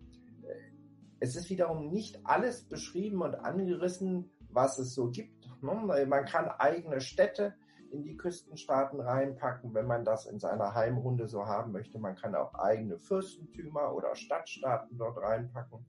[1.20, 5.48] es ist wiederum nicht alles beschrieben und angerissen, was es so gibt.
[5.62, 6.06] Ne?
[6.08, 7.54] Man kann eigene Städte
[7.94, 12.00] in die Küstenstaaten reinpacken, wenn man das in seiner Heimrunde so haben möchte.
[12.00, 15.86] Man kann auch eigene Fürstentümer oder Stadtstaaten dort reinpacken.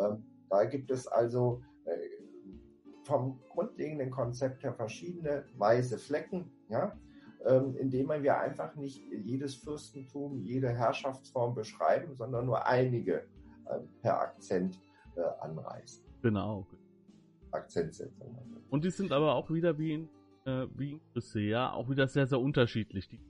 [0.00, 1.96] Ähm, da gibt es also äh,
[3.04, 6.96] vom grundlegenden Konzept her verschiedene weiße Flecken, ja,
[7.44, 13.26] ähm, indem wir einfach nicht jedes Fürstentum, jede Herrschaftsform beschreiben, sondern nur einige
[13.66, 14.80] äh, per Akzent
[15.16, 16.04] äh, anreißen.
[16.22, 16.66] Genau.
[17.50, 18.38] Akzentsetzung.
[18.68, 20.08] Und die sind aber auch wieder wie in,
[20.46, 23.08] äh, in Crusader auch wieder sehr, sehr unterschiedlich.
[23.08, 23.20] Die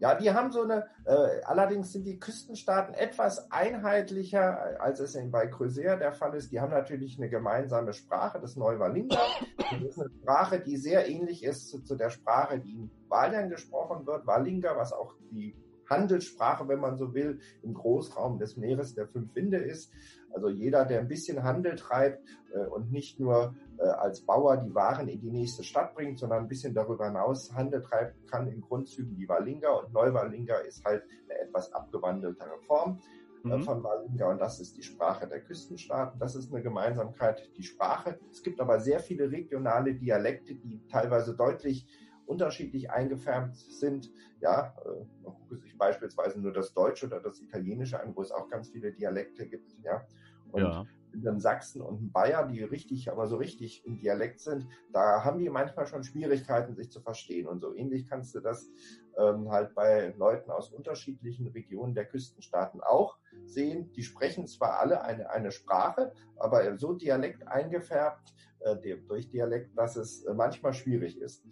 [0.00, 5.46] ja, die haben so eine, äh, allerdings sind die Küstenstaaten etwas einheitlicher, als es bei
[5.46, 6.50] Creuser der Fall ist.
[6.50, 9.18] Die haben natürlich eine gemeinsame Sprache, das Neuwalinga.
[9.58, 13.50] Das ist eine Sprache, die sehr ähnlich ist zu, zu der Sprache, die in Valian
[13.50, 14.26] gesprochen wird.
[14.26, 15.54] Walinga, was auch die
[15.90, 19.92] Handelssprache, wenn man so will, im Großraum des Meeres der fünf Winde ist.
[20.32, 25.08] Also jeder, der ein bisschen Handel treibt äh, und nicht nur als Bauer die Waren
[25.08, 29.16] in die nächste Stadt bringt, sondern ein bisschen darüber hinaus Handel treibt, kann in Grundzügen
[29.16, 33.00] die Walinga und Neuwalinga ist halt eine etwas abgewandeltere Form.
[33.44, 33.62] äh, mhm.
[33.62, 36.18] von Walinga und das ist die Sprache der Küstenstaaten.
[36.18, 38.18] Das ist eine Gemeinsamkeit, die Sprache.
[38.30, 41.86] Es gibt aber sehr viele regionale Dialekte, die teilweise deutlich
[42.26, 44.10] unterschiedlich eingefärbt sind.
[44.40, 48.30] Ja, äh, man gucke sich beispielsweise nur das Deutsche oder das Italienische an, wo es
[48.30, 49.74] auch ganz viele Dialekte gibt.
[49.82, 50.06] Ja,
[50.52, 50.86] und ja.
[51.12, 55.38] In Sachsen und in Bayern, die richtig, aber so richtig im Dialekt sind, da haben
[55.38, 57.46] die manchmal schon Schwierigkeiten, sich zu verstehen.
[57.46, 58.70] Und so ähnlich kannst du das
[59.18, 63.92] ähm, halt bei Leuten aus unterschiedlichen Regionen der Küstenstaaten auch sehen.
[63.92, 68.76] Die sprechen zwar alle eine, eine Sprache, aber so Dialekt eingefärbt äh,
[69.08, 71.44] durch Dialekt, dass es äh, manchmal schwierig ist.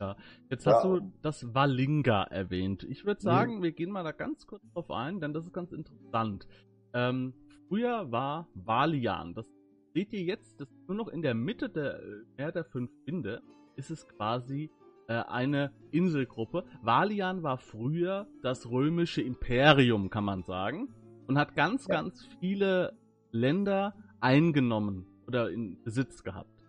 [0.00, 0.16] Ja,
[0.48, 0.98] jetzt hast ja.
[0.98, 2.84] du das Walinga erwähnt.
[2.84, 3.62] Ich würde sagen, mhm.
[3.62, 6.46] wir gehen mal da ganz kurz drauf ein, denn das ist ganz interessant.
[6.94, 7.34] Ähm,
[7.68, 9.34] früher war Valian.
[9.34, 9.46] Das
[9.94, 12.00] seht ihr jetzt, das ist nur noch in der Mitte der
[12.36, 13.42] Meer der fünf Winde,
[13.76, 14.70] ist es quasi
[15.08, 16.64] äh, eine Inselgruppe.
[16.82, 20.88] Valian war früher das römische Imperium, kann man sagen,
[21.26, 21.94] und hat ganz, ja.
[21.96, 22.96] ganz viele
[23.30, 26.66] Länder eingenommen oder in Besitz gehabt.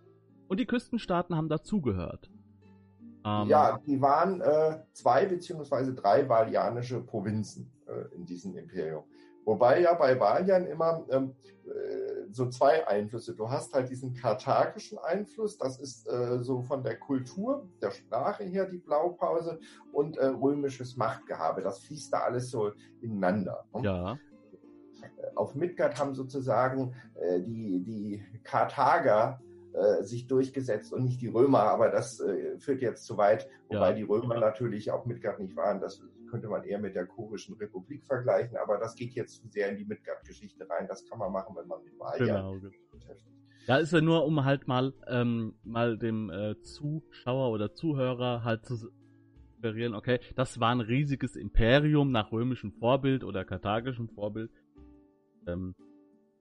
[0.47, 2.29] Und die Küstenstaaten haben dazugehört.
[3.25, 9.03] Ähm, ja, die waren äh, zwei beziehungsweise drei valianische Provinzen äh, in diesem Imperium.
[9.45, 13.35] Wobei ja bei Valian immer ähm, äh, so zwei Einflüsse.
[13.35, 18.43] Du hast halt diesen karthagischen Einfluss, das ist äh, so von der Kultur, der Sprache
[18.43, 19.59] her die Blaupause
[19.91, 21.61] und äh, römisches Machtgehabe.
[21.61, 22.71] Das fließt da alles so
[23.01, 23.65] ineinander.
[23.73, 23.81] Ne?
[23.83, 24.13] Ja.
[25.01, 29.39] Äh, auf Midgard haben sozusagen äh, die, die Karthager
[29.73, 32.21] äh, sich durchgesetzt und nicht die Römer, aber das
[32.57, 33.93] führt jetzt zu weit, wobei ja.
[33.93, 35.79] die Römer natürlich auch Midgard nicht waren.
[35.79, 39.69] Das könnte man eher mit der Kurischen Republik vergleichen, aber das geht jetzt zu sehr
[39.71, 40.87] in die Midgard-Geschichte rein.
[40.87, 42.57] Das kann man machen, wenn man mit Wahl genau.
[42.91, 43.35] beschäftigt.
[43.67, 48.65] Da ist ja nur, um halt mal, ähm, mal dem äh, Zuschauer oder Zuhörer halt
[48.65, 54.51] zu suggerieren, okay, das war ein riesiges Imperium nach römischem Vorbild oder karthagischem Vorbild.
[55.45, 55.75] Ähm,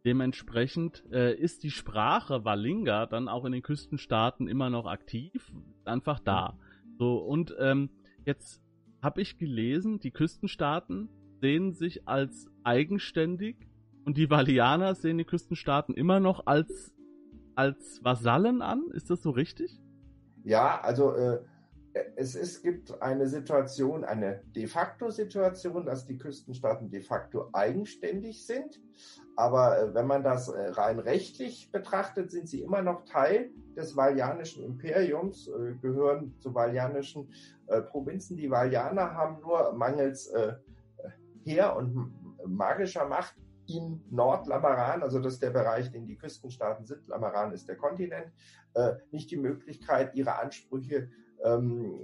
[0.05, 5.53] Dementsprechend äh, ist die Sprache Walinga dann auch in den Küstenstaaten immer noch aktiv,
[5.85, 6.57] einfach da.
[6.98, 7.90] So und ähm,
[8.24, 8.62] jetzt
[9.02, 11.08] habe ich gelesen, die Küstenstaaten
[11.40, 13.56] sehen sich als eigenständig
[14.04, 16.94] und die Valianer sehen die Küstenstaaten immer noch als
[17.54, 18.84] als Vasallen an.
[18.92, 19.80] Ist das so richtig?
[20.44, 21.40] Ja, also äh,
[22.16, 28.46] es, es gibt eine Situation, eine de facto Situation, dass die Küstenstaaten de facto eigenständig
[28.46, 28.81] sind.
[29.37, 33.96] Aber äh, wenn man das äh, rein rechtlich betrachtet, sind sie immer noch Teil des
[33.96, 37.33] Valianischen Imperiums, äh, gehören zu Valianischen
[37.90, 38.38] Provinzen.
[38.38, 40.33] Die Valianer haben nur mangels
[41.44, 42.14] Heer und
[42.46, 43.35] magischer Macht
[43.66, 48.33] in Nordlamaran, also das ist der Bereich, den die Küstenstaaten sind, Lamaran ist der Kontinent,
[49.11, 51.11] nicht die Möglichkeit, ihre Ansprüche
[51.44, 52.01] ähm,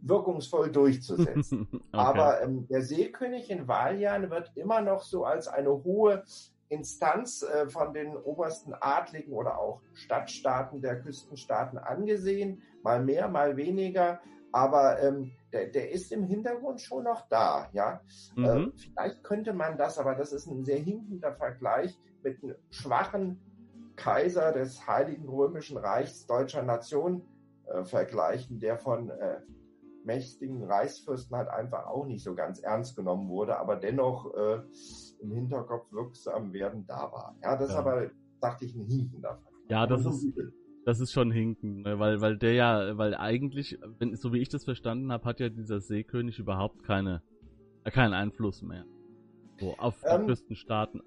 [0.00, 1.68] wirkungsvoll durchzusetzen.
[1.72, 1.82] okay.
[1.92, 6.22] Aber ähm, der Seekönig in Valian wird immer noch so als eine hohe
[6.68, 13.56] Instanz äh, von den obersten Adligen oder auch Stadtstaaten der Küstenstaaten angesehen, mal mehr, mal
[13.56, 14.20] weniger.
[14.52, 18.00] Aber ähm, der, der, ist im Hintergrund schon noch da, ja.
[18.36, 18.44] Mhm.
[18.44, 23.40] Äh, vielleicht könnte man das, aber das ist ein sehr hinkender Vergleich mit einem schwachen
[23.96, 27.22] Kaiser des Heiligen Römischen Reichs deutscher Nation
[27.66, 29.40] äh, vergleichen, der von äh,
[30.04, 34.60] mächtigen Reichsfürsten halt einfach auch nicht so ganz ernst genommen wurde, aber dennoch äh,
[35.20, 37.36] im Hinterkopf wirksam werden da war.
[37.42, 37.74] Ja, das ja.
[37.74, 39.52] ist aber, dachte ich, ein Hinken davon.
[39.68, 40.32] Ja, das ist,
[40.84, 41.98] das ist schon Hinken, ne?
[41.98, 45.48] weil, weil der ja, weil eigentlich, wenn, so wie ich das verstanden habe, hat ja
[45.48, 47.22] dieser Seekönig überhaupt keine,
[47.82, 48.84] äh, keinen Einfluss mehr.
[49.58, 51.02] So, auf ähm, die Küstenstaaten.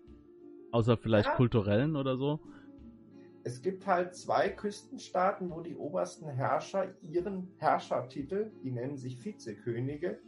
[0.71, 1.35] Außer vielleicht ja.
[1.35, 2.41] kulturellen oder so
[3.43, 10.19] es gibt halt zwei Küstenstaaten, wo die obersten Herrscher ihren Herrschertitel, die nennen sich Vizekönige,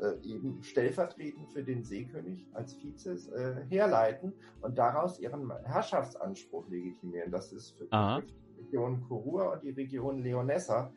[0.00, 7.30] äh, eben stellvertretend für den Seekönig als Vizes äh, herleiten und daraus ihren Herrschaftsanspruch legitimieren.
[7.30, 10.92] Das ist für die Region Kurur und die Region Leonessa.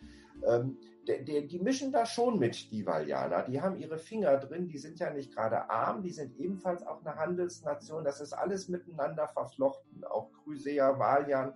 [0.46, 3.44] Ähm, der, der, die mischen da schon mit, die Valianer.
[3.44, 7.04] Die haben ihre Finger drin, die sind ja nicht gerade arm, die sind ebenfalls auch
[7.06, 8.04] eine Handelsnation.
[8.04, 10.04] Das ist alles miteinander verflochten.
[10.04, 11.54] Auch Chrysea, Valian,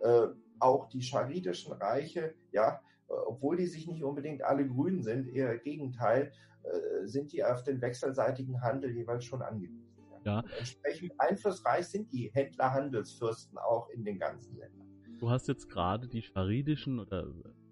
[0.00, 5.28] äh, auch die charitischen Reiche, ja, äh, obwohl die sich nicht unbedingt alle grün sind,
[5.28, 9.86] eher im Gegenteil, äh, sind die auf den wechselseitigen Handel jeweils schon angewiesen.
[10.24, 10.40] Ja.
[10.40, 10.44] ja.
[10.58, 14.88] Entsprechend einflussreich sind die Händler, Handelsfürsten auch in den ganzen Ländern.
[15.18, 17.26] Du hast jetzt gerade die charitischen oder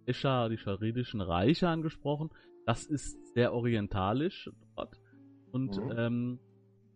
[0.07, 2.31] Escher, die charidischen Reiche angesprochen.
[2.67, 5.01] Das ist sehr orientalisch dort.
[5.51, 5.93] Und mhm.
[5.97, 6.39] ähm,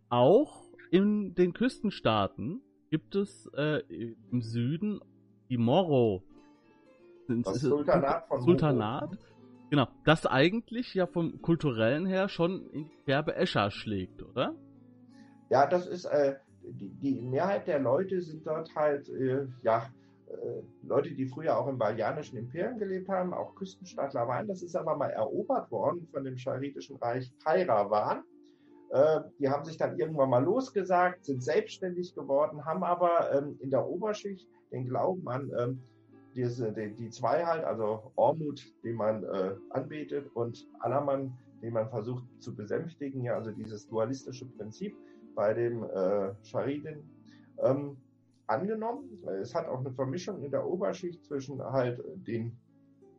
[0.09, 3.81] auch in den Küstenstaaten gibt es äh,
[4.31, 4.99] im Süden
[5.49, 6.23] die Moro.
[7.27, 9.11] Das Sultanat von Sultanat.
[9.11, 9.21] Moro.
[9.69, 14.55] Genau, das eigentlich ja vom kulturellen her schon in die Kerbe Escher schlägt, oder?
[15.49, 19.89] Ja, das ist, äh, die, die, Mehrheit der Leute sind dort halt, äh, ja,
[20.83, 24.47] Leute, die früher auch im Balianischen Imperium gelebt haben, auch Küstenstaatler waren.
[24.47, 28.23] Das ist aber mal erobert worden von dem Scharitischen Reich Kairawan.
[28.89, 33.69] Äh, die haben sich dann irgendwann mal losgesagt, sind selbstständig geworden, haben aber ähm, in
[33.69, 35.81] der Oberschicht den Glauben an ähm,
[36.35, 43.23] die, Zweiheit, also Ormut, den man äh, anbetet, und Alaman, den man versucht zu besänftigen,
[43.23, 44.95] ja, also dieses dualistische Prinzip
[45.35, 47.09] bei dem äh, Chariden
[47.59, 47.97] ähm,
[48.47, 49.23] angenommen.
[49.41, 52.57] Es hat auch eine Vermischung in der Oberschicht zwischen halt den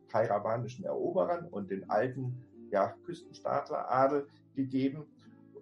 [0.08, 2.34] kairabanischen Eroberern und den alten
[2.70, 5.04] ja, Küstenstaatleradel gegeben.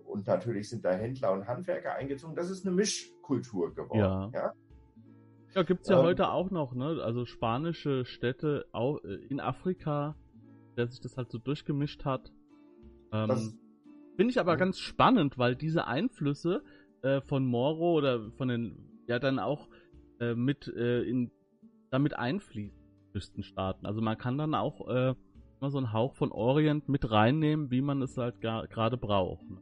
[0.05, 2.37] Und natürlich sind da Händler und Handwerker eingezogen.
[2.37, 3.99] Das ist eine Mischkultur geworden.
[3.99, 4.31] Ja.
[4.33, 4.53] ja?
[5.55, 7.01] Ja, gibt's ja ähm, heute auch noch, ne?
[7.03, 10.15] Also spanische Städte auch äh, in Afrika,
[10.77, 12.31] der sich das halt so durchgemischt hat.
[13.11, 13.59] Ähm,
[14.17, 14.57] Finde ich aber ja.
[14.57, 16.63] ganz spannend, weil diese Einflüsse
[17.03, 19.69] äh, von Moro oder von den, ja dann auch
[20.21, 21.31] äh, mit äh, in
[21.91, 22.77] damit einfließen,
[23.13, 23.87] Küstenstaaten.
[23.87, 25.15] Also man kann dann auch äh,
[25.61, 29.49] immer so einen Hauch von Orient mit reinnehmen, wie man es halt gerade braucht.
[29.49, 29.59] Ne?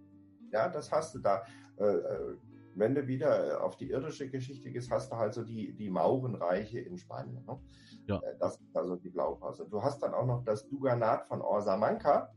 [0.53, 1.45] Ja, das hast du da.
[1.79, 2.37] Äh, äh
[2.77, 5.91] wenn du wieder äh, auf die irdische Geschichte gehst, hast du halt so die, die
[5.91, 7.45] Maurenreiche in Spanien.
[7.47, 7.59] Ne?
[8.07, 8.21] Ja.
[8.41, 9.67] Das ist also die Blaupause.
[9.71, 12.33] Du hast dann auch noch das Duganat von Orsamanca.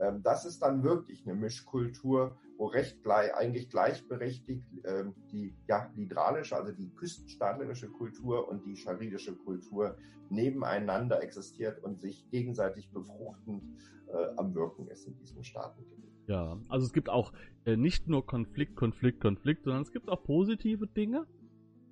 [0.00, 5.90] Ähm, das ist dann wirklich eine Mischkultur, wo recht gleich, eigentlich gleichberechtigt ähm, die ja,
[5.96, 9.96] lidralische, also die küstenstaatlerische Kultur und die charidische Kultur
[10.28, 13.64] nebeneinander existiert und sich gegenseitig befruchtend
[14.06, 15.84] äh, am Wirken ist in diesen Staaten.
[16.28, 17.32] Ja, also es gibt auch
[17.64, 21.26] äh, nicht nur Konflikt, Konflikt, Konflikt, sondern es gibt auch positive Dinge.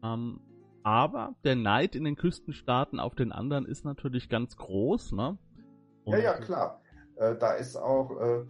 [0.05, 0.39] Ähm,
[0.85, 5.37] aber der Neid in den Küstenstaaten auf den anderen ist natürlich ganz groß, ne?
[6.05, 6.81] Und ja, ja, klar.
[7.17, 8.45] Äh, da ist auch äh,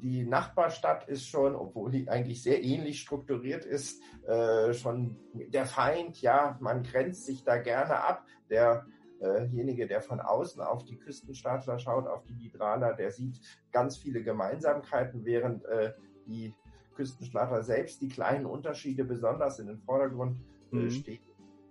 [0.00, 6.20] die Nachbarstadt ist schon, obwohl die eigentlich sehr ähnlich strukturiert ist, äh, schon der Feind.
[6.20, 8.24] Ja, man grenzt sich da gerne ab.
[8.50, 8.86] Der
[9.20, 13.40] derjenige, der von außen auf die Küstenstaatler schaut, auf die Lidraler, der sieht
[13.72, 15.92] ganz viele Gemeinsamkeiten, während äh,
[16.26, 16.54] die
[16.94, 20.38] Küstenstaatler selbst die kleinen Unterschiede besonders in den Vordergrund
[20.72, 20.90] äh, mhm.
[20.90, 21.22] stehen.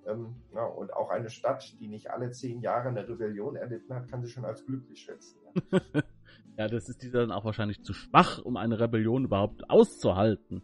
[0.05, 4.09] Ähm, ja, und auch eine Stadt, die nicht alle zehn Jahre eine Rebellion erlitten hat,
[4.09, 5.37] kann sich schon als glücklich schätzen.
[5.71, 5.79] Ja,
[6.57, 10.61] ja das ist dieser dann auch wahrscheinlich zu schwach, um eine Rebellion überhaupt auszuhalten.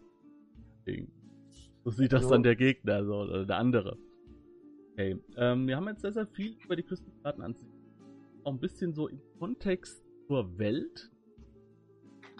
[1.84, 3.98] So sieht das also, dann der Gegner so, oder der andere.
[4.92, 7.68] Okay, ähm, wir haben jetzt sehr, sehr viel über die Küstenstaaten an sich.
[8.44, 11.12] Auch ein bisschen so im Kontext zur Welt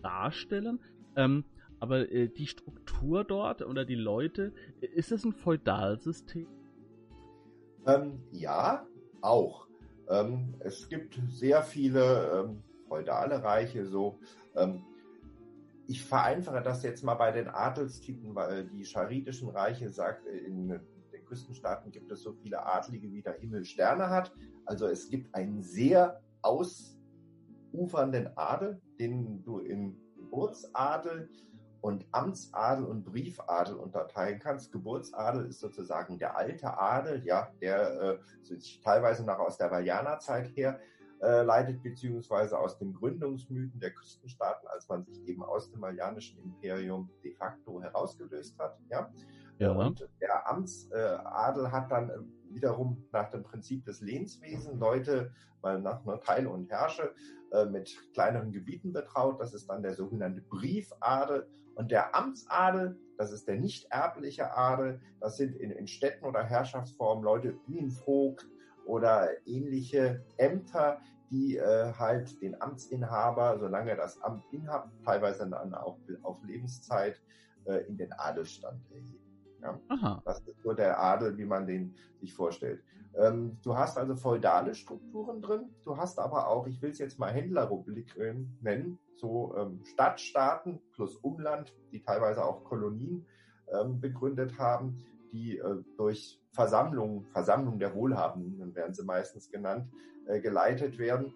[0.02, 0.80] darstellen.
[1.16, 1.46] Ähm,
[1.80, 6.48] aber äh, die Struktur dort oder die Leute, ist das ein Feudalsystem?
[7.86, 8.86] Ähm, ja,
[9.22, 9.68] auch.
[10.08, 12.64] Ähm, es gibt sehr viele ähm,
[12.94, 14.20] feudale Reiche, so.
[14.56, 14.84] Ähm,
[15.88, 20.80] ich vereinfache das jetzt mal bei den Adelstypen, weil die charitischen Reiche sagt, äh, in
[21.26, 24.32] Küstenstaaten gibt es so viele Adlige, wie der Himmel Sterne hat.
[24.66, 31.30] Also es gibt einen sehr ausufernden Adel, den du in Geburtsadel
[31.82, 34.72] und Amtsadel und Briefadel unterteilen kannst.
[34.72, 40.56] Geburtsadel ist sozusagen der alte Adel, ja, der äh, sich teilweise noch aus der Vajana-Zeit
[40.56, 40.80] her
[41.24, 46.38] äh, leitet, beziehungsweise aus den Gründungsmythen der Küstenstaaten, als man sich eben aus dem Marianischen
[46.44, 48.78] Imperium de facto herausgelöst hat.
[48.90, 49.10] Ja.
[49.60, 49.72] Ja.
[49.72, 52.12] Und der Amtsadel hat dann
[52.50, 55.32] wiederum nach dem Prinzip des Lehnswesens Leute
[55.62, 57.14] mal nach einer Teil und Herrsche
[57.52, 59.40] äh, mit kleineren Gebieten betraut.
[59.40, 61.48] Das ist dann der sogenannte Briefadel.
[61.76, 65.00] Und der Amtsadel, das ist der nicht erbliche Adel.
[65.20, 68.48] Das sind in, in Städten oder Herrschaftsformen Leute wie ein Vogt
[68.86, 71.00] oder ähnliche Ämter,
[71.34, 77.20] die äh, halt den Amtsinhaber, solange er das Amt inhabt, teilweise dann auch auf Lebenszeit,
[77.66, 79.20] äh, in den Adelstand erheben.
[79.60, 79.80] Ja?
[79.88, 80.22] Aha.
[80.26, 82.84] Das ist so der Adel, wie man den sich vorstellt.
[83.16, 87.18] Ähm, du hast also feudale Strukturen drin, du hast aber auch, ich will es jetzt
[87.18, 93.26] mal Händlerrepublik äh, nennen, so ähm, Stadtstaaten plus Umland, die teilweise auch Kolonien
[93.72, 99.90] ähm, begründet haben, die äh, durch Versammlungen, Versammlungen der Wohlhabenden werden sie meistens genannt,
[100.28, 101.34] äh, geleitet werden,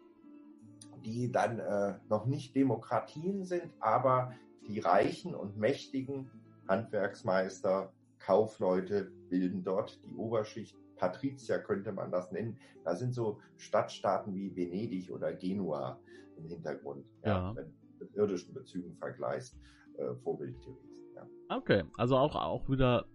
[1.04, 4.34] die dann äh, noch nicht Demokratien sind, aber
[4.68, 6.30] die Reichen und Mächtigen
[6.68, 10.76] Handwerksmeister, Kaufleute bilden dort die Oberschicht.
[10.98, 12.58] Patrizier könnte man das nennen.
[12.84, 16.00] Da sind so Stadtstaaten wie Venedig oder Genua
[16.38, 17.06] im Hintergrund.
[17.24, 17.50] Ja.
[17.50, 19.58] ja wenn du mit irdischen Bezügen vergleichst,
[19.98, 20.78] äh, gewesen.
[21.16, 21.28] Ja.
[21.50, 23.06] Okay, also auch, auch wieder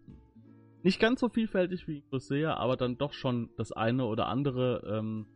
[0.82, 5.26] nicht ganz so vielfältig wie Nicosia, aber dann doch schon das eine oder andere ähm,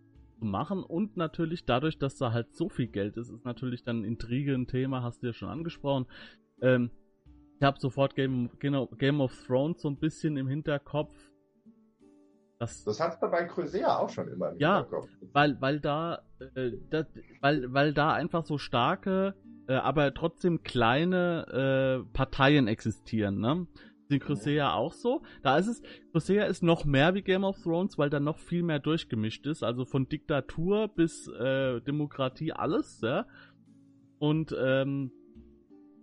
[0.41, 0.83] machen.
[0.83, 4.67] Und natürlich dadurch, dass da halt so viel Geld ist, ist natürlich dann Intrige ein
[4.67, 6.07] Thema, hast du ja schon angesprochen.
[6.61, 6.91] Ähm,
[7.59, 11.15] Ich habe sofort Game, Game of Thrones so ein bisschen im Hinterkopf.
[12.59, 15.09] Das, das hat bei Crusea auch schon immer im ja, Hinterkopf.
[15.33, 16.23] Weil, weil da,
[16.55, 17.07] äh, das,
[17.41, 19.35] weil, weil da einfach so starke,
[19.69, 23.67] äh, aber trotzdem kleine äh, Parteien existieren, ne?
[24.09, 25.23] In Crusea auch so.
[25.43, 28.63] Da ist es, Crusea ist noch mehr wie Game of Thrones, weil da noch viel
[28.63, 29.63] mehr durchgemischt ist.
[29.63, 33.27] Also von Diktatur bis äh, Demokratie alles, ja.
[34.19, 35.11] Und, ähm,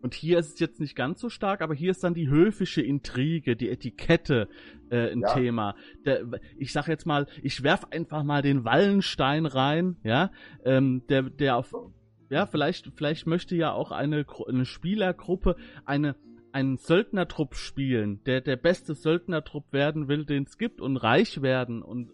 [0.02, 2.82] und hier ist es jetzt nicht ganz so stark, aber hier ist dann die höfische
[2.82, 4.50] Intrige, die Etikette
[4.90, 5.34] äh, ein ja.
[5.34, 5.76] Thema.
[6.06, 6.26] Der,
[6.58, 10.32] ich sag jetzt mal, ich werf einfach mal den Wallenstein rein, ja,
[10.66, 11.74] ähm, der, der auf,
[12.30, 16.16] ja, vielleicht, vielleicht möchte ja auch eine, eine Spielergruppe eine
[16.54, 21.82] einen Söldnertrupp spielen, der der beste Söldnertrupp werden will, den es gibt und reich werden
[21.82, 22.14] und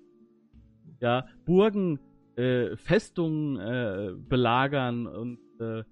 [1.02, 2.00] ja, Burgen,
[2.36, 5.84] äh, Festungen äh, belagern und äh,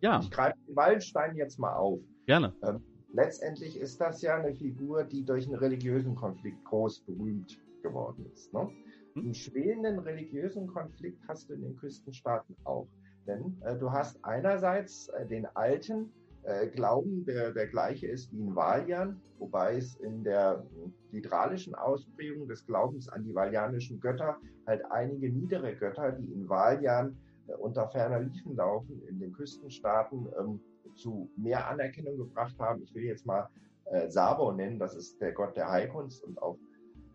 [0.00, 0.20] ja.
[0.20, 2.00] Ich greife den Wallenstein jetzt mal auf.
[2.26, 2.54] Gerne.
[2.62, 2.82] Ähm,
[3.12, 8.52] letztendlich ist das ja eine Figur, die durch einen religiösen Konflikt groß berühmt geworden ist.
[8.52, 8.70] Ne?
[9.14, 9.22] Hm?
[9.22, 12.88] Einen schwelenden religiösen Konflikt hast du in den Küstenstaaten auch.
[13.26, 16.12] Denn äh, du hast einerseits äh, den alten
[16.48, 20.64] äh, Glauben, der der gleiche ist wie in Valian, wobei es in der
[21.10, 27.16] hydralischen Ausprägung des Glaubens an die valianischen Götter halt einige niedere Götter, die in Valian
[27.48, 30.60] äh, unter ferner Liefen laufen, in den Küstenstaaten ähm,
[30.94, 32.82] zu mehr Anerkennung gebracht haben.
[32.82, 33.48] Ich will jetzt mal
[33.86, 36.58] äh, Sabo nennen, das ist der Gott der Heilkunst und auch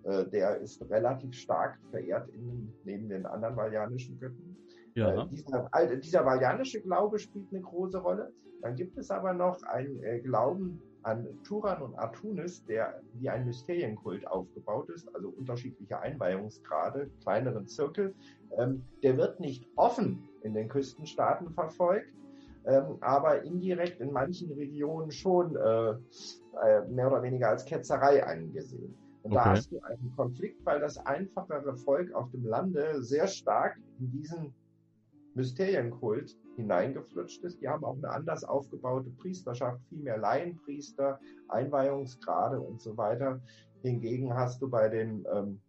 [0.03, 4.55] äh, der ist relativ stark verehrt in, neben den anderen valianischen Göttern.
[4.95, 5.23] Ja.
[5.23, 8.31] Äh, dieser, dieser valianische Glaube spielt eine große Rolle.
[8.63, 13.45] Dann gibt es aber noch einen äh, Glauben an Turan und Artunis, der wie ein
[13.45, 18.15] Mysterienkult aufgebaut ist, also unterschiedliche Einweihungsgrade, kleineren Zirkel.
[18.57, 22.07] Ähm, der wird nicht offen in den Küstenstaaten verfolgt,
[22.65, 28.95] ähm, aber indirekt in manchen Regionen schon äh, äh, mehr oder weniger als Ketzerei angesehen.
[29.23, 29.43] Und okay.
[29.43, 34.09] da hast du einen Konflikt, weil das einfachere Volk auf dem Lande sehr stark in
[34.11, 34.53] diesen
[35.35, 37.61] Mysterienkult hineingeflutscht ist.
[37.61, 43.41] Die haben auch eine anders aufgebaute Priesterschaft, viel mehr Laienpriester, Einweihungsgrade und so weiter.
[43.81, 45.59] Hingegen hast du bei den ähm,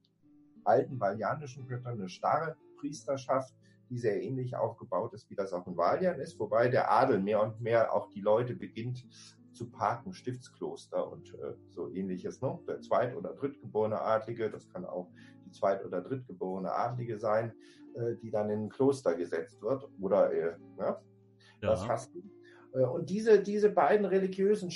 [0.64, 3.54] alten valianischen Göttern eine starre Priesterschaft,
[3.90, 7.42] die sehr ähnlich aufgebaut ist, wie das auch in Valian ist, wobei der Adel mehr
[7.42, 9.06] und mehr auch die Leute beginnt
[9.52, 12.40] zu parken, Stiftskloster und äh, so ähnliches.
[12.40, 12.58] Ne?
[12.66, 15.10] Der zweit- oder drittgeborene Adlige, das kann auch
[15.54, 17.52] zweit- oder drittgeborene Adlige sein,
[17.94, 19.88] äh, die dann in ein Kloster gesetzt wird.
[20.00, 20.76] Oder äh, ne?
[20.78, 20.96] ja.
[21.60, 22.22] das hast du.
[22.74, 24.70] Äh, und diese, diese beiden religiösen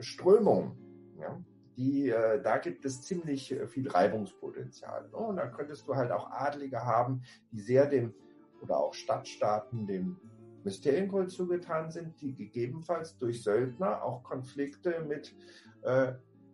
[0.00, 0.72] Strömungen,
[1.18, 1.40] ja,
[1.76, 5.08] die, äh, da gibt es ziemlich äh, viel Reibungspotenzial.
[5.10, 5.16] Ne?
[5.16, 8.14] Und da könntest du halt auch Adlige haben, die sehr dem,
[8.60, 10.16] oder auch Stadtstaaten dem
[10.64, 15.34] Mysterienkult zugetan sind, die gegebenenfalls durch Söldner auch Konflikte mit
[15.82, 16.12] äh,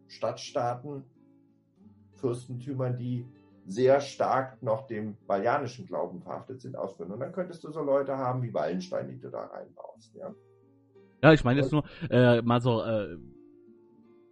[0.08, 1.04] Stadtstaaten,
[2.16, 3.26] Fürstentümern, die
[3.66, 7.12] sehr stark noch dem balianischen Glauben verhaftet sind, ausführen.
[7.12, 10.14] Und dann könntest du so Leute haben wie Wallenstein, die du da reinbaust.
[10.14, 10.34] Ja,
[11.22, 13.16] ja ich meine jetzt nur äh, mal so äh,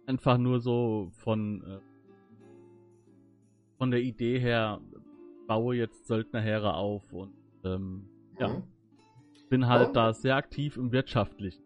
[0.07, 1.79] einfach nur so von äh,
[3.77, 4.81] von der Idee her,
[5.47, 8.39] baue jetzt Söldnerheere auf und ähm, mhm.
[8.39, 8.63] ja
[9.49, 9.93] bin halt oh.
[9.93, 11.63] da sehr aktiv im Wirtschaftlichen.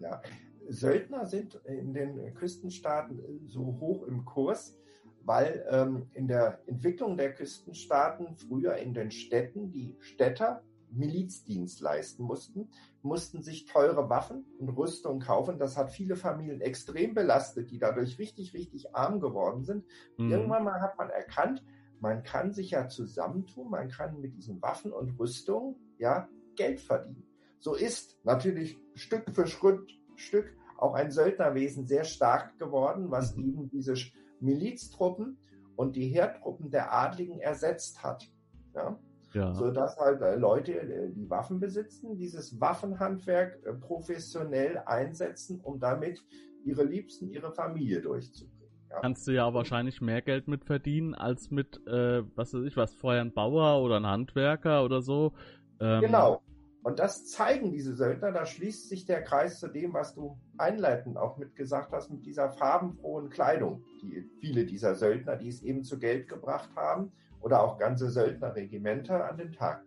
[0.00, 0.20] Ja,
[0.68, 4.76] Söldner sind in den Küstenstaaten so hoch im Kurs,
[5.24, 10.62] weil ähm, in der Entwicklung der Küstenstaaten früher in den Städten die Städter
[10.94, 12.68] Milizdienst leisten mussten,
[13.02, 15.58] mussten sich teure Waffen und Rüstung kaufen.
[15.58, 19.84] Das hat viele Familien extrem belastet, die dadurch richtig, richtig arm geworden sind.
[20.18, 20.30] Mhm.
[20.30, 21.64] Irgendwann mal hat man erkannt,
[22.00, 27.24] man kann sich ja zusammentun, man kann mit diesen Waffen und Rüstung ja Geld verdienen.
[27.58, 33.44] So ist natürlich Stück für Schritt, Stück auch ein Söldnerwesen sehr stark geworden, was mhm.
[33.44, 33.94] eben diese
[34.42, 35.38] Miliztruppen
[35.76, 38.28] und die Heertruppen der Adligen ersetzt hat.
[38.74, 38.98] Ja?
[39.32, 39.54] Ja.
[39.54, 45.80] So dass halt äh, Leute, äh, die Waffen besitzen, dieses Waffenhandwerk äh, professionell einsetzen, um
[45.80, 46.22] damit
[46.64, 48.68] ihre Liebsten, ihre Familie durchzubringen.
[48.90, 49.00] Ja.
[49.00, 52.94] Kannst du ja wahrscheinlich mehr Geld mit verdienen als mit, äh, was weiß ich, was
[52.94, 55.32] vorher ein Bauer oder ein Handwerker oder so,
[55.80, 56.42] ähm, genau.
[56.82, 61.16] Und das zeigen diese Söldner, da schließt sich der Kreis zu dem, was du einleitend
[61.16, 65.98] auch mitgesagt hast, mit dieser farbenfrohen Kleidung, die viele dieser Söldner, die es eben zu
[65.98, 69.84] Geld gebracht haben, oder auch ganze Söldnerregimenter an den Tag.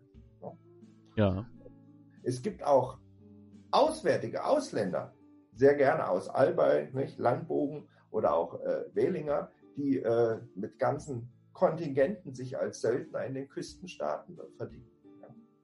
[1.15, 1.45] Ja.
[2.23, 2.97] Es gibt auch
[3.71, 5.13] auswärtige Ausländer,
[5.53, 12.33] sehr gerne aus Albay, nicht, Langbogen oder auch äh, Wählinger, die äh, mit ganzen Kontingenten
[12.33, 14.91] sich als Söldner in den Küstenstaaten verdienen.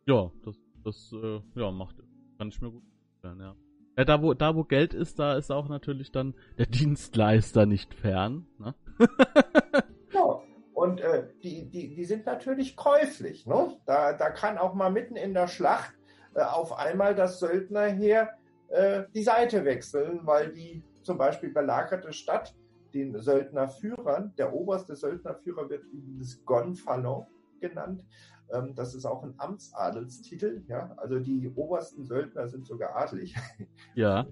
[0.05, 1.95] Ja, das, das äh, ja, macht,
[2.37, 2.83] kann ich mir gut
[3.21, 3.55] vorstellen, ja.
[3.97, 7.93] Ja, da wo, da wo Geld ist, da ist auch natürlich dann der Dienstleister nicht
[7.93, 8.47] fern.
[8.57, 8.73] Ne?
[10.13, 10.39] ja,
[10.73, 13.45] und äh, die, die, die sind natürlich käuflich.
[13.45, 13.77] Ne?
[13.85, 15.93] Da, da kann auch mal mitten in der Schlacht
[16.33, 18.29] äh, auf einmal das Söldnerheer
[18.69, 22.55] äh, die Seite wechseln, weil die zum Beispiel belagerte Stadt
[22.93, 27.25] den Söldnerführern, der oberste Söldnerführer wird übrigens Gonfalon
[27.59, 28.05] genannt.
[28.53, 30.63] Ähm, das ist auch ein Amtsadelstitel.
[30.67, 30.93] Ja?
[30.97, 33.35] Also die obersten Söldner sind sogar adelig.
[33.95, 34.25] Ja.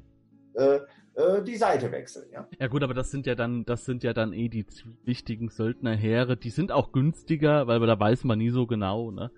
[0.53, 0.79] Äh,
[1.13, 2.47] äh, die Seite wechseln, ja.
[2.59, 4.65] Ja gut, aber das sind ja dann, das sind ja dann eh die
[5.03, 6.37] wichtigen Söldnerheere.
[6.37, 9.31] Die sind auch günstiger, weil da weiß man nie so genau, ne?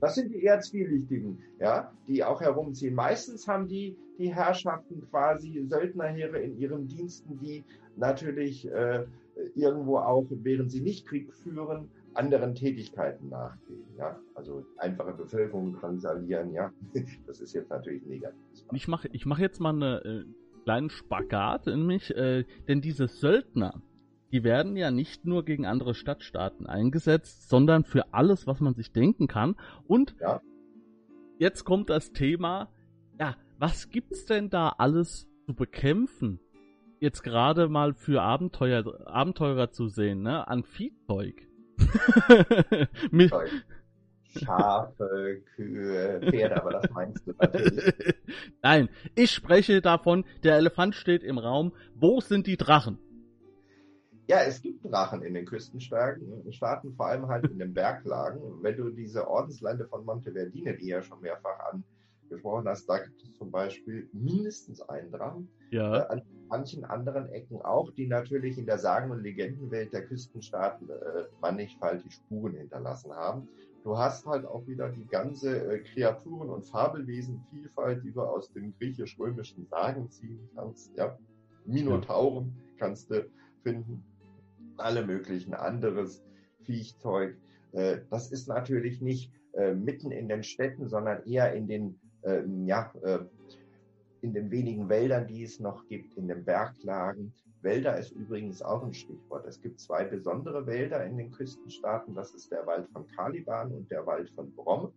[0.00, 2.94] Das sind die eher zwielichtigen, ja, die auch herumziehen.
[2.94, 7.64] Meistens haben die, die Herrschaften quasi Söldnerheere in ihren Diensten, die
[7.96, 9.04] natürlich äh,
[9.54, 13.84] irgendwo auch, während sie nicht Krieg führen, anderen Tätigkeiten nachgehen.
[13.96, 14.18] Ja?
[14.34, 16.72] Also einfache Bevölkerung drangsalieren, ja.
[17.26, 18.38] Das ist jetzt natürlich negativ.
[18.72, 20.24] Ich mache ich mach jetzt mal einen äh,
[20.64, 23.82] kleinen Spagat in mich, äh, denn diese Söldner,
[24.32, 28.92] die werden ja nicht nur gegen andere Stadtstaaten eingesetzt, sondern für alles, was man sich
[28.92, 29.56] denken kann.
[29.86, 30.40] Und ja.
[31.38, 32.70] jetzt kommt das Thema,
[33.20, 36.40] ja, was gibt's denn da alles zu bekämpfen?
[37.00, 40.46] Jetzt gerade mal für Abenteuer, Abenteurer zu sehen, ne?
[40.48, 41.48] An Viehzeug.
[44.38, 47.94] Schafe, Kühe, Pferde, aber das meinst du natürlich.
[48.62, 51.72] Nein, ich spreche davon, der Elefant steht im Raum.
[51.94, 52.98] Wo sind die Drachen?
[54.28, 58.40] Ja, es gibt Drachen in den Küstenstaaten, Staaten, vor allem halt in den Berglagen.
[58.62, 61.58] Wenn du diese Ordenslande von Monteverdine, die ja schon mehrfach
[62.30, 65.48] angesprochen hast, da gibt es zum Beispiel mindestens einen Drachen.
[65.70, 66.04] Ja.
[66.04, 66.22] Äh, an
[66.52, 72.10] manchen anderen Ecken auch, die natürlich in der Sagen- und Legendenwelt der Küstenstaaten äh, mannigfaltige
[72.10, 73.48] Spuren hinterlassen haben.
[73.84, 78.74] Du hast halt auch wieder die ganze äh, Kreaturen- und Fabelwesenvielfalt, die du aus den
[78.78, 80.94] griechisch-römischen Sagen ziehen kannst.
[80.94, 81.16] Ja?
[81.64, 83.24] Minotauren kannst du
[83.62, 84.04] finden
[84.76, 86.22] alle möglichen anderes
[86.64, 87.34] Viechzeug.
[87.72, 92.66] Äh, das ist natürlich nicht äh, mitten in den Städten, sondern eher in den, ähm,
[92.66, 93.20] ja, äh,
[94.22, 97.32] in den wenigen Wäldern, die es noch gibt, in den Berglagen.
[97.60, 99.46] Wälder ist übrigens auch ein Stichwort.
[99.46, 102.14] Es gibt zwei besondere Wälder in den Küstenstaaten.
[102.14, 104.92] Das ist der Wald von Caliban und der Wald von Brom.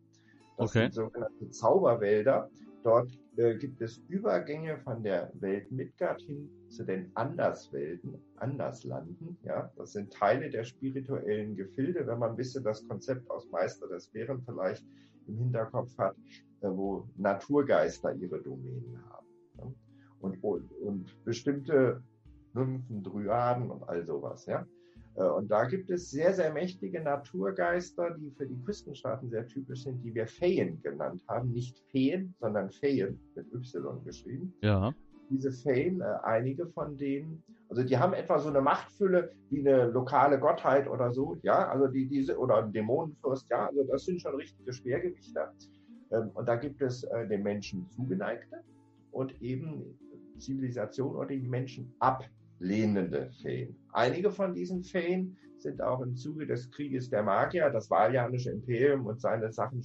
[0.57, 0.83] Das okay.
[0.83, 2.49] sind sogenannte Zauberwälder.
[2.83, 9.37] Dort äh, gibt es Übergänge von der Welt Midgard hin zu den Anderswelten, Anderslanden.
[9.43, 13.87] Ja, das sind Teile der spirituellen Gefilde, wenn man ein bisschen das Konzept aus Meister
[13.87, 14.85] des Bären vielleicht
[15.27, 16.15] im Hinterkopf hat,
[16.61, 19.27] äh, wo Naturgeister ihre Domänen haben.
[19.57, 19.71] Ja?
[20.19, 22.01] Und, und, und bestimmte
[22.53, 24.45] Nymphen, Dryaden und all sowas.
[24.45, 24.65] Ja?
[25.15, 29.83] Äh, und da gibt es sehr, sehr mächtige Naturgeister, die für die Küstenstaaten sehr typisch
[29.83, 31.51] sind, die wir Feen genannt haben.
[31.51, 34.53] Nicht Feen, sondern Feen mit Y geschrieben.
[34.61, 34.93] Ja.
[35.29, 37.43] Diese Feen, äh, einige von denen,
[37.75, 41.87] also die haben etwa so eine Machtfülle wie eine lokale Gottheit oder so, ja, also
[41.87, 45.53] die, diese, oder ein Dämonenfürst, ja, also das sind schon richtige Schwergewichter.
[46.11, 48.61] Ähm, und da gibt es äh, den Menschen zugeneigte
[49.11, 49.83] und eben
[50.37, 52.23] Zivilisation oder die Menschen ab
[52.59, 53.75] lehnende Feen.
[53.91, 59.05] Einige von diesen Feen sind auch im Zuge des Krieges der Magier, das Valianische Imperium
[59.05, 59.83] und seine Sachen,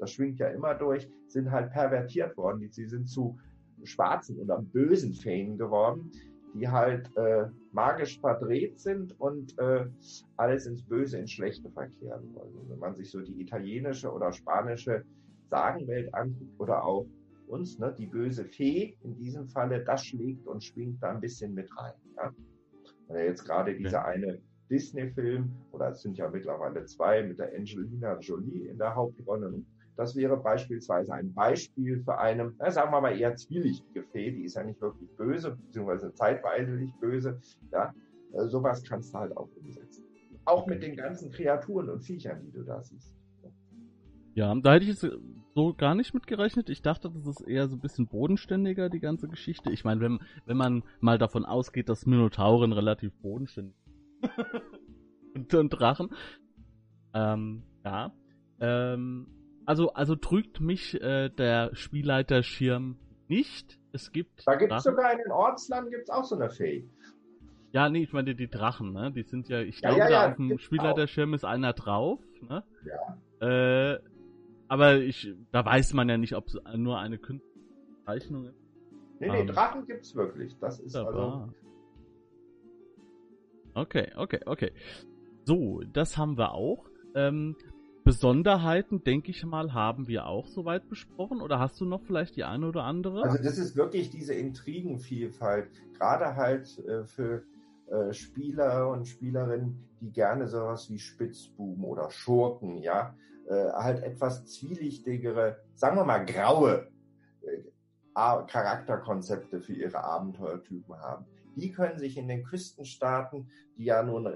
[0.00, 2.68] das schwingt ja immer durch, sind halt pervertiert worden.
[2.72, 3.38] Sie sind zu
[3.84, 6.10] schwarzen oder bösen Feen geworden,
[6.54, 9.86] die halt äh, magisch verdreht sind und äh,
[10.36, 12.54] alles ins Böse, ins Schlechte verkehren wollen.
[12.56, 15.04] Und wenn man sich so die italienische oder spanische
[15.48, 17.06] Sagenwelt anguckt oder auch
[17.46, 21.54] uns, ne, die böse Fee in diesem Falle, das schlägt und schwingt da ein bisschen
[21.54, 21.94] mit rein.
[22.16, 22.32] Ja?
[23.08, 24.40] Weil jetzt gerade dieser eine
[24.70, 29.62] Disney-Film, oder es sind ja mittlerweile zwei mit der Angelina Jolie in der Hauptrolle.
[30.00, 34.44] Das wäre beispielsweise ein Beispiel für eine, na, sagen wir mal eher zwielichtige Fee, die
[34.44, 37.38] ist ja nicht wirklich böse, beziehungsweise zeitweise nicht böse.
[37.70, 37.92] Ja,
[38.32, 40.02] äh, sowas kannst du halt auch umsetzen.
[40.46, 43.14] Auch mit den ganzen Kreaturen und Viechern, die du da siehst.
[44.32, 45.06] Ja, da hätte ich jetzt
[45.54, 46.70] so gar nicht mitgerechnet.
[46.70, 49.70] Ich dachte, das ist eher so ein bisschen bodenständiger, die ganze Geschichte.
[49.70, 53.76] Ich meine, wenn, wenn man mal davon ausgeht, dass Minotauren relativ bodenständig
[55.34, 56.08] und, und Drachen.
[57.12, 58.14] Ähm, ja.
[58.60, 59.26] Ähm,
[59.70, 62.96] also, also trügt mich äh, der Spielleiterschirm
[63.28, 63.78] nicht.
[63.92, 64.44] Es gibt.
[64.44, 66.88] Da gibt es sogar in den Ortslanden gibt's auch so eine Fee.
[67.70, 69.12] Ja, nee, ich meine die Drachen, ne?
[69.12, 72.18] Die sind ja, ich ja, glaube, ja, ja, da auf dem Spielleiterschirm ist einer drauf,
[72.48, 72.64] ne?
[73.40, 73.92] Ja.
[73.92, 74.00] Äh,
[74.66, 77.20] aber ich, da weiß man ja nicht, ob es nur eine
[78.06, 78.58] Zeichnung ist.
[79.20, 80.58] Nee, nee, um, ähm, Drachen gibt's wirklich.
[80.58, 81.16] Das ist also.
[81.16, 81.54] War.
[83.74, 84.72] Okay, okay, okay.
[85.44, 86.90] So, das haben wir auch.
[87.14, 87.54] Ähm,
[88.04, 91.40] Besonderheiten, denke ich mal, haben wir auch soweit besprochen.
[91.40, 93.22] Oder hast du noch vielleicht die eine oder andere?
[93.22, 97.44] Also das ist wirklich diese Intrigenvielfalt, gerade halt äh, für
[97.86, 103.14] äh, Spieler und Spielerinnen, die gerne sowas wie Spitzbuben oder Schurken, ja,
[103.48, 106.88] äh, halt etwas zwielichtigere, sagen wir mal graue
[107.42, 107.62] äh,
[108.14, 111.26] Charakterkonzepte für ihre Abenteuertypen haben.
[111.56, 114.28] Die können sich in den Küstenstaaten, die ja nun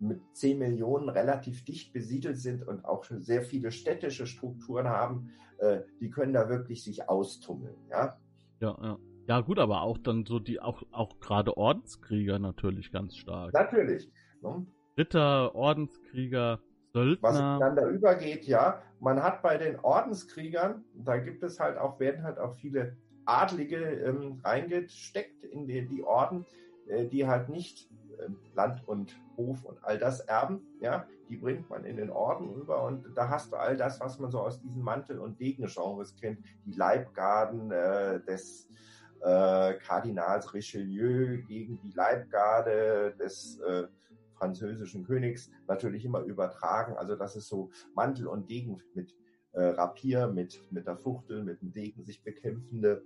[0.00, 5.80] mit 10 Millionen relativ dicht besiedelt sind und auch sehr viele städtische Strukturen haben, äh,
[6.00, 8.18] die können da wirklich sich austummeln, ja.
[8.60, 8.98] Ja, ja.
[9.26, 13.54] Ja, gut, aber auch dann so die, auch, auch gerade Ordenskrieger natürlich ganz stark.
[13.54, 14.10] Natürlich.
[14.42, 14.66] Ne?
[14.98, 16.60] Ritter, Ordenskrieger,
[16.92, 17.28] Söldner.
[17.28, 18.82] Was ineinander übergeht, ja.
[19.00, 23.78] Man hat bei den Ordenskriegern, da gibt es halt auch, werden halt auch viele Adlige
[23.78, 26.44] ähm, reingesteckt in die, die Orden,
[26.86, 27.88] äh, die halt nicht
[28.54, 32.84] Land und Hof und all das erben, ja, die bringt man in den Orden rüber
[32.84, 36.38] und da hast du all das, was man so aus diesen Mantel- und Degengenres kennt,
[36.64, 38.68] die Leibgarden äh, des
[39.20, 43.84] äh, Kardinals Richelieu gegen die Leibgarde des äh,
[44.34, 46.96] französischen Königs natürlich immer übertragen.
[46.96, 49.14] Also das ist so Mantel und Degen mit
[49.52, 53.02] äh, Rapier, mit, mit der Fuchtel, mit dem Degen sich bekämpfende.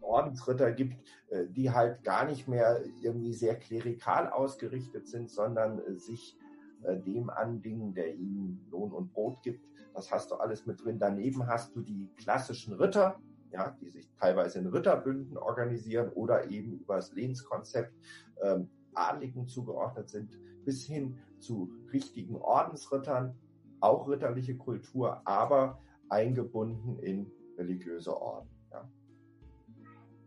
[0.00, 0.96] Ordensritter gibt,
[1.28, 6.36] äh, die halt gar nicht mehr irgendwie sehr klerikal ausgerichtet sind, sondern äh, sich
[6.82, 9.66] äh, dem andingen, der ihnen Lohn und Brot gibt.
[9.94, 10.98] Das hast du alles mit drin.
[10.98, 13.20] Daneben hast du die klassischen Ritter,
[13.50, 17.92] ja, die sich teilweise in Ritterbünden organisieren oder eben über das Lehnskonzept
[18.42, 23.36] ähm, Adligen zugeordnet sind, bis hin zu richtigen Ordensrittern,
[23.80, 28.48] auch ritterliche Kultur, aber eingebunden in religiöse Orden.
[28.70, 28.88] Ja.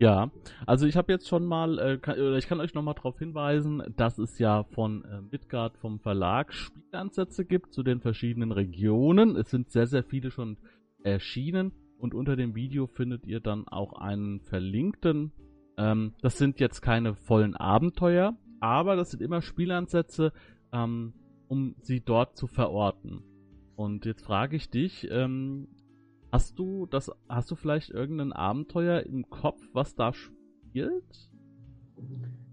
[0.05, 0.29] Ja,
[0.67, 4.19] also ich habe jetzt schon mal, äh, ich kann euch noch mal darauf hinweisen, dass
[4.19, 9.35] es ja von äh, Midgard vom Verlag Spielansätze gibt zu den verschiedenen Regionen.
[9.35, 10.57] Es sind sehr, sehr viele schon
[11.03, 15.31] erschienen und unter dem Video findet ihr dann auch einen verlinkten.
[15.75, 20.33] Ähm, das sind jetzt keine vollen Abenteuer, aber das sind immer Spielansätze,
[20.71, 21.13] ähm,
[21.47, 23.23] um sie dort zu verorten.
[23.75, 25.67] Und jetzt frage ich dich, ähm,
[26.35, 31.29] hast du das, hast du vielleicht irgendein Abenteuer im Kopf, was da spielt?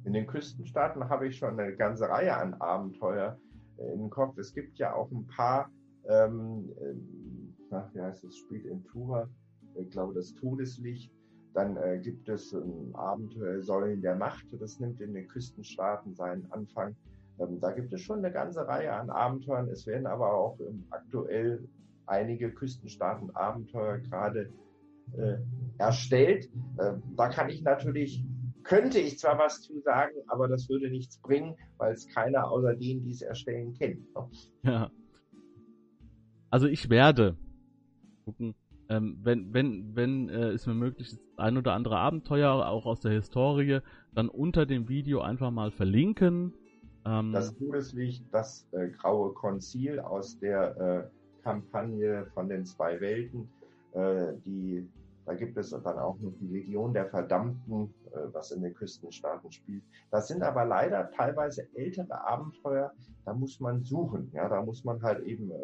[0.05, 3.41] In den Küstenstaaten habe ich schon eine ganze Reihe an Abenteuer
[3.78, 4.39] äh, im Kopf.
[4.39, 5.68] Es gibt ja auch ein paar
[6.09, 6.70] ähm,
[7.70, 9.28] na, wie heißt es, spielt in Tura,
[9.74, 11.12] ich glaube, das Todeslicht.
[11.53, 16.51] Dann äh, gibt es ein Abenteuer Säulen der Macht, das nimmt in den Küstenstaaten seinen
[16.53, 16.95] Anfang.
[17.41, 19.68] Ähm, da gibt es schon eine ganze Reihe an Abenteuern.
[19.68, 20.57] Es werden aber auch
[20.91, 21.68] aktuell
[22.07, 24.53] einige Küstenstaaten-Abenteuer gerade
[25.16, 25.36] äh,
[25.78, 26.48] erstellt.
[26.78, 28.24] Äh, da kann ich natürlich,
[28.62, 32.74] könnte ich zwar was zu sagen, aber das würde nichts bringen, weil es keiner außer
[32.74, 34.00] denen, die es erstellen, kennt.
[34.14, 34.28] Ne?
[34.64, 34.90] Ja.
[36.50, 37.36] Also ich werde
[38.24, 38.55] gucken.
[38.88, 43.00] Ähm, wenn wenn, wenn äh, es mir möglich ist, ein oder andere Abenteuer, auch aus
[43.00, 43.80] der Historie,
[44.14, 46.53] dann unter dem Video einfach mal verlinken.
[47.07, 53.49] Ähm, das Todeslicht, das äh, graue Konzil aus der äh, Kampagne von den zwei Welten,
[53.93, 54.88] äh, die
[55.24, 59.53] da gibt es dann auch noch die Legion der Verdammten, äh, was in den Küstenstaaten
[59.53, 59.82] spielt.
[60.11, 62.93] Das sind aber leider teilweise ältere Abenteuer.
[63.24, 64.30] Da muss man suchen.
[64.32, 65.55] Ja, da muss man halt eben äh,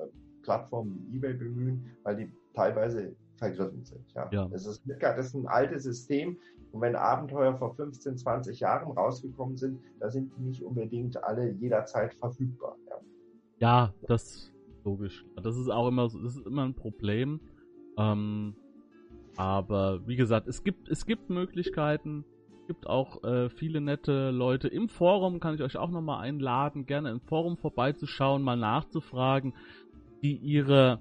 [0.43, 4.05] Plattformen wie eBay bemühen, weil die teilweise vergriffen sind.
[4.15, 4.29] Ja.
[4.31, 4.49] ja.
[4.53, 6.37] Es ist, das ist ein altes System.
[6.71, 11.51] Und wenn Abenteuer vor 15, 20 Jahren rausgekommen sind, da sind die nicht unbedingt alle
[11.51, 12.77] jederzeit verfügbar.
[12.89, 13.01] Ja,
[13.59, 15.25] ja das ist logisch.
[15.43, 17.41] Das ist auch immer so, das ist immer ein Problem.
[17.97, 18.55] Ähm,
[19.37, 22.25] aber wie gesagt, es gibt, es gibt Möglichkeiten.
[22.61, 24.69] Es gibt auch äh, viele nette Leute.
[24.69, 29.55] Im Forum kann ich euch auch nochmal einladen, gerne im Forum vorbeizuschauen, mal nachzufragen,
[30.23, 31.01] die ihre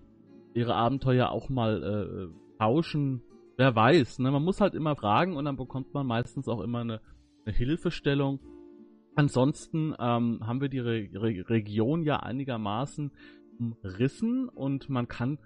[0.57, 3.21] ihre Abenteuer auch mal äh, tauschen.
[3.57, 4.31] Wer weiß, ne?
[4.31, 7.01] Man muss halt immer fragen und dann bekommt man meistens auch immer eine,
[7.45, 8.39] eine Hilfestellung.
[9.15, 13.11] Ansonsten ähm, haben wir die Re Re Region ja einigermaßen
[13.59, 15.39] umrissen und man kann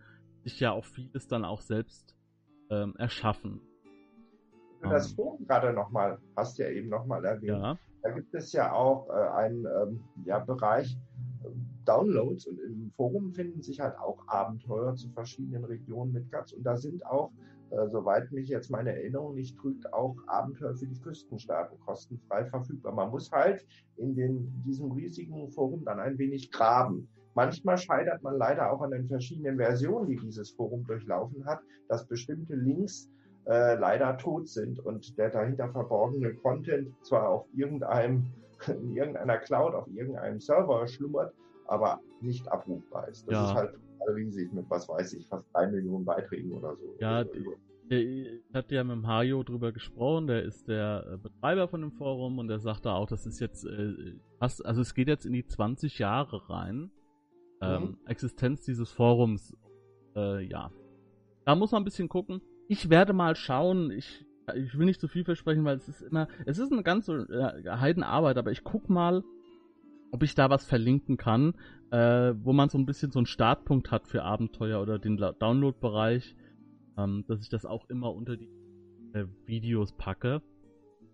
[0.43, 2.15] sich ja auch vieles dann auch selbst
[2.69, 3.61] ähm, erschaffen.
[4.81, 7.61] Das Forum gerade nochmal, hast du ja eben nochmal erwähnt.
[7.61, 7.77] Ja.
[8.01, 10.97] Da gibt es ja auch äh, einen ähm, ja, Bereich,
[11.85, 16.77] Downloads und im Forum finden sich halt auch Abenteuer zu verschiedenen Regionen Midgards und da
[16.77, 17.31] sind auch,
[17.71, 22.93] äh, soweit mich jetzt meine Erinnerung nicht trügt, auch Abenteuer für die Küstenstaaten kostenfrei verfügbar.
[22.93, 23.65] Man muss halt
[23.97, 27.07] in den, diesem riesigen Forum dann ein wenig graben.
[27.33, 32.05] Manchmal scheitert man leider auch an den verschiedenen Versionen, die dieses Forum durchlaufen hat, dass
[32.07, 33.09] bestimmte Links
[33.45, 38.27] äh, leider tot sind und der dahinter verborgene Content zwar auf irgendeinem
[38.67, 41.33] in irgendeiner Cloud, auf irgendeinem Server schlummert,
[41.67, 43.27] aber nicht abrufbar ist.
[43.27, 43.45] Das ja.
[43.45, 43.79] ist halt
[44.15, 46.95] riesig mit, was weiß ich, fast drei Millionen Beiträgen oder so.
[46.99, 47.33] Ja, also,
[47.89, 51.91] ich hatte ja mit dem Hajo drüber gesprochen, der ist der äh, Betreiber von dem
[51.91, 55.45] Forum und der sagte auch, das ist jetzt äh, also es geht jetzt in die
[55.45, 56.91] 20 Jahre rein.
[57.61, 57.97] Ähm, mhm.
[58.07, 59.55] Existenz dieses Forums,
[60.15, 60.71] äh, ja.
[61.45, 62.41] Da muss man ein bisschen gucken.
[62.67, 66.27] Ich werde mal schauen, ich, ich will nicht zu viel versprechen, weil es ist immer,
[66.45, 69.23] es ist eine ganze äh, Heidenarbeit, aber ich guck mal,
[70.11, 71.53] ob ich da was verlinken kann,
[71.91, 76.35] äh, wo man so ein bisschen so einen Startpunkt hat für Abenteuer oder den Download-Bereich
[76.97, 78.49] ähm, dass ich das auch immer unter die
[79.13, 80.41] äh, Videos packe.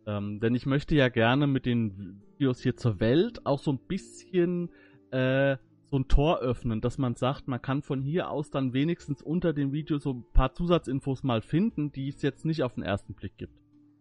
[0.06, 3.80] Ähm, denn ich möchte ja gerne mit den Videos hier zur Welt auch so ein
[3.88, 4.70] bisschen
[5.12, 5.58] äh,
[5.90, 9.54] so ein Tor öffnen, dass man sagt, man kann von hier aus dann wenigstens unter
[9.54, 13.14] dem Video so ein paar Zusatzinfos mal finden, die es jetzt nicht auf den ersten
[13.14, 13.54] Blick gibt.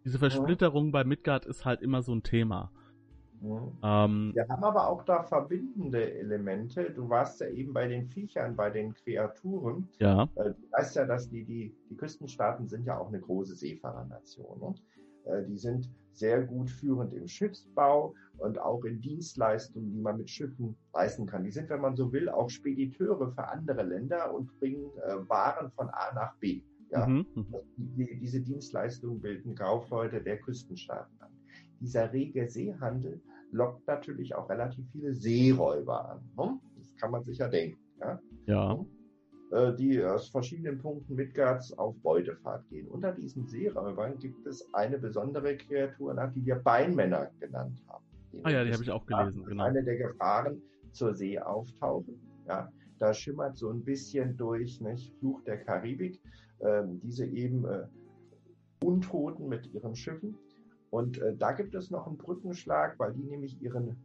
[0.05, 0.93] Diese Versplitterung ja.
[0.93, 2.71] bei Midgard ist halt immer so ein Thema.
[3.41, 3.73] Mhm.
[3.83, 6.91] Ähm, Wir haben aber auch da verbindende Elemente.
[6.91, 9.89] Du warst ja eben bei den Viechern, bei den Kreaturen.
[9.99, 10.25] Ja.
[10.37, 14.61] Äh, du weißt ja, dass die, die, die Küstenstaaten sind ja auch eine große Seefahrernation.
[14.61, 14.75] Ne?
[15.25, 20.31] Äh, die sind sehr gut führend im Schiffsbau und auch in Dienstleistungen, die man mit
[20.31, 21.45] Schiffen leisten kann.
[21.45, 25.71] Die sind, wenn man so will, auch Spediteure für andere Länder und bringen äh, Waren
[25.73, 26.63] von A nach B.
[26.91, 27.07] Ja?
[27.07, 27.27] Mhm.
[27.35, 27.47] mhm.
[27.77, 31.31] Die, diese Dienstleistungen bilden Kaufleute der Küstenstaaten an.
[31.81, 33.21] Dieser rege Seehandel
[33.53, 36.21] lockt natürlich auch relativ viele Seeräuber an.
[36.37, 36.59] Ne?
[36.79, 37.79] Das kann man sich ja denken.
[38.01, 38.21] Ja.
[38.47, 38.87] ja.
[39.53, 42.89] Äh, die aus verschiedenen Punkten Midgards auf Beutefahrt gehen.
[42.89, 48.05] Unter diesen Seeräubern gibt es eine besondere Kreatur, nach die wir Beinmänner genannt haben.
[48.43, 49.45] ah ja, die habe ich auch gelesen.
[49.45, 49.63] Genau.
[49.63, 52.19] Eine der Gefahren zur See auftauchen.
[52.49, 56.21] Ja, da schimmert so ein bisschen durch nicht, Fluch der Karibik
[56.61, 57.87] ähm, diese eben äh,
[58.83, 60.37] Untoten mit ihren Schiffen
[60.91, 63.97] und äh, da gibt es noch einen Brückenschlag, weil die nämlich ihren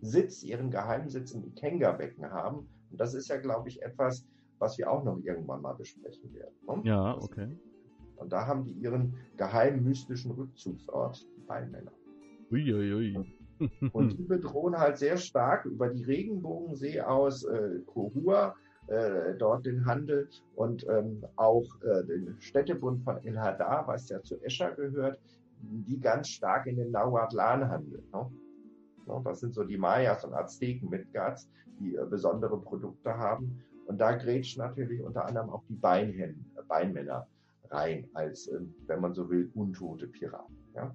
[0.00, 2.68] Sitz, ihren Geheimsitz im Ikenga-Becken haben.
[2.90, 4.26] Und das ist ja, glaube ich, etwas,
[4.58, 6.54] was wir auch noch irgendwann mal besprechen werden.
[6.66, 6.80] Ne?
[6.84, 7.48] Ja, okay.
[8.16, 11.92] Und da haben die ihren geheimen mystischen Rückzugsort, die Beinmänner.
[12.50, 13.16] Uiuiui.
[13.16, 18.54] Und, und die bedrohen halt sehr stark über die Regenbogensee aus äh, Kohua,
[18.86, 24.22] äh, dort den Handel und ähm, auch äh, den Städtebund von El Hadar, was ja
[24.22, 25.18] zu Escher gehört,
[25.60, 28.04] die ganz stark in den Nahuatlan handeln.
[28.12, 28.30] Ne?
[29.06, 31.48] Ne, das sind so die Mayas und Azteken mit Gatz,
[31.80, 33.62] die äh, besondere Produkte haben.
[33.86, 37.26] Und da grätschen natürlich unter anderem auch die Beinhänden, äh, Beinmänner
[37.70, 40.56] rein, als, äh, wenn man so will, untote Piraten.
[40.74, 40.94] Ja?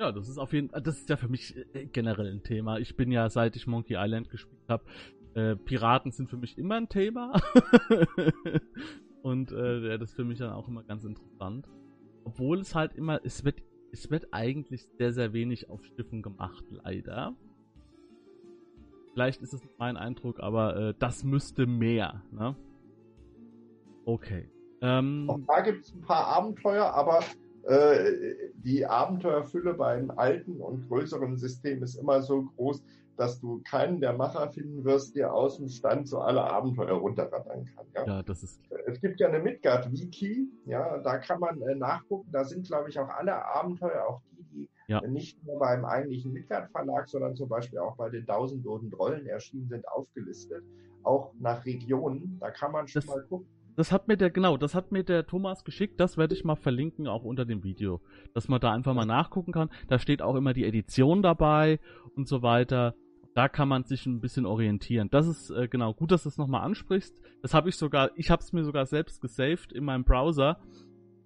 [0.00, 2.78] Ja, das ist auf jeden das ist ja für mich äh, generell ein Thema.
[2.78, 4.84] Ich bin ja, seit ich Monkey Island gespielt habe,
[5.34, 7.40] äh, Piraten sind für mich immer ein Thema.
[9.22, 11.66] Und äh, das ist für mich dann auch immer ganz interessant.
[12.24, 13.62] Obwohl es halt immer, es wird
[13.92, 17.34] es wird eigentlich sehr, sehr wenig auf Schiffen gemacht, leider.
[19.18, 22.54] Vielleicht ist es mein Eindruck, aber äh, das müsste mehr, ne?
[24.04, 24.48] Okay.
[24.80, 27.24] Ähm, Auch da gibt es ein paar Abenteuer, aber
[27.64, 28.12] äh,
[28.54, 32.80] die Abenteuerfülle beim alten und größeren System ist immer so groß,
[33.16, 37.64] dass du keinen der Macher finden wirst, der aus dem Stand so alle Abenteuer runterrattern
[37.74, 37.86] kann.
[37.96, 38.60] Ja, ja das ist.
[38.86, 42.30] Es gibt ja eine Midgard-Wiki, ja, da kann man äh, nachgucken.
[42.30, 45.00] Da sind, glaube ich, auch alle Abenteuer, auch die, die ja.
[45.02, 49.86] nicht nur beim eigentlichen Midgard-Verlag, sondern zum Beispiel auch bei den Tausendlosen Rollen erschienen sind,
[49.88, 50.64] aufgelistet.
[51.02, 52.38] Auch nach Regionen.
[52.40, 53.46] Da kann man schon das, mal gucken.
[53.76, 56.00] Das hat mir der, genau, das hat mir der Thomas geschickt.
[56.00, 58.00] Das werde ich mal verlinken, auch unter dem Video.
[58.34, 59.70] Dass man da einfach mal nachgucken kann.
[59.86, 61.78] Da steht auch immer die Edition dabei
[62.16, 62.94] und so weiter
[63.38, 65.10] da kann man sich ein bisschen orientieren.
[65.10, 67.22] Das ist äh, genau gut, dass du es nochmal ansprichst.
[67.40, 70.58] Das habe ich sogar, ich habe es mir sogar selbst gesaved in meinem Browser.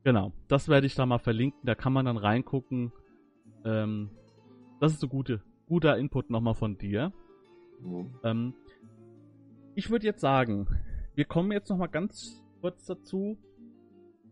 [0.05, 1.61] Genau, das werde ich da mal verlinken.
[1.65, 2.93] Da kann man dann reingucken.
[3.65, 4.11] Ähm,
[4.81, 7.13] das ist so gute, guter Input nochmal von dir.
[7.81, 8.11] Mhm.
[8.25, 8.55] Ähm,
[9.75, 10.67] ich würde jetzt sagen,
[11.15, 13.39] wir kommen jetzt nochmal ganz kurz dazu.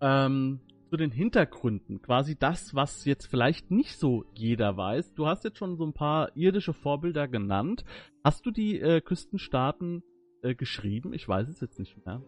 [0.01, 0.61] Ähm,
[0.91, 5.15] zu den Hintergründen, quasi das, was jetzt vielleicht nicht so jeder weiß.
[5.15, 7.85] Du hast jetzt schon so ein paar irdische Vorbilder genannt.
[8.25, 10.03] Hast du die äh, Küstenstaaten
[10.43, 11.13] äh, geschrieben?
[11.13, 12.23] Ich weiß es jetzt nicht mehr.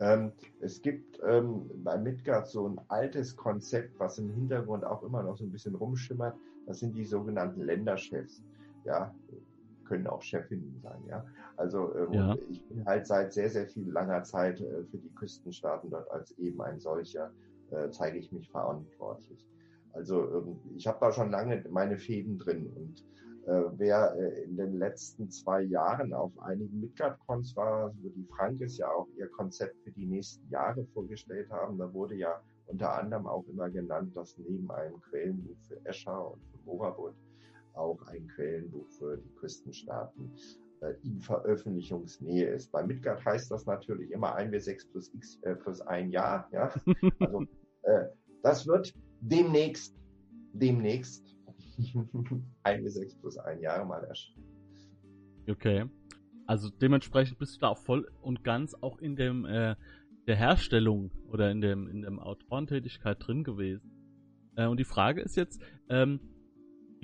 [0.00, 5.22] Ähm, es gibt ähm, bei Midgard so ein altes Konzept, was im Hintergrund auch immer
[5.22, 6.36] noch so ein bisschen rumschimmert.
[6.66, 8.42] Das sind die sogenannten Länderchefs.
[8.84, 9.14] Ja,
[9.84, 11.24] können auch Chefinnen sein, ja.
[11.56, 12.36] Also ähm, ja.
[12.48, 16.36] ich bin halt seit sehr, sehr viel langer Zeit äh, für die Küstenstaaten dort als
[16.38, 17.30] eben ein solcher
[17.70, 19.46] äh, zeige ich mich verantwortlich.
[19.92, 23.04] Also ähm, ich habe da schon lange meine Fäden drin und äh,
[23.46, 28.88] wer äh, in den letzten zwei Jahren auf einigen Midgard-Cons war, wo die Frankes ja
[28.90, 33.44] auch ihr Konzept für die nächsten Jahre vorgestellt haben, da wurde ja unter anderem auch
[33.48, 37.16] immer genannt, dass neben einem Quellenbuch für Escher und für Morabund
[37.74, 40.32] auch ein Quellenbuch für die Küstenstaaten
[40.80, 42.70] äh, in Veröffentlichungsnähe ist.
[42.72, 46.48] Bei Midgard heißt das natürlich immer 1W6 plus X äh, plus ein Jahr.
[46.52, 46.72] Ja?
[47.18, 47.42] Also
[47.82, 48.06] äh,
[48.42, 49.96] das wird demnächst,
[50.52, 51.33] demnächst
[51.78, 54.44] 1W6 plus ein Jahr mal erscheinen.
[55.48, 55.84] Okay.
[56.46, 59.76] Also dementsprechend bist du da auch voll und ganz auch in dem äh,
[60.26, 63.90] der Herstellung oder in dem in dem Autorentätigkeit drin gewesen.
[64.56, 66.20] Äh, und die Frage ist jetzt, ähm,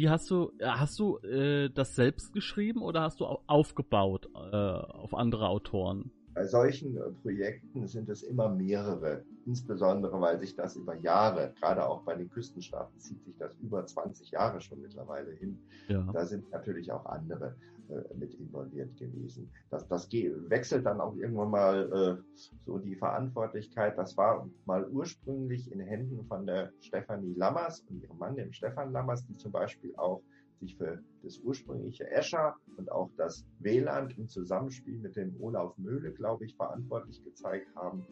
[0.01, 4.57] wie hast du, äh, hast du äh, das selbst geschrieben oder hast du aufgebaut äh,
[4.57, 6.11] auf andere Autoren?
[6.33, 11.87] Bei solchen äh, Projekten sind es immer mehrere, insbesondere weil sich das über Jahre, gerade
[11.87, 15.63] auch bei den Küstenstaaten, zieht sich das über 20 Jahre schon mittlerweile hin.
[15.89, 16.03] Ja.
[16.13, 17.55] Da sind natürlich auch andere
[17.89, 19.49] äh, mit involviert gewesen.
[19.71, 23.97] Das, das wechselt dann auch irgendwann mal äh, so die Verantwortlichkeit.
[23.97, 28.93] Das war mal ursprünglich in Händen von der Stefanie Lammers und ihrem Mann, dem Stefan
[28.93, 30.21] Lammers, die zum Beispiel auch
[30.59, 36.13] sich für das ursprüngliche Escher und auch das WLAN im Zusammenspiel mit dem Olaf Möhle,
[36.13, 38.05] glaube ich, verantwortlich gezeigt haben.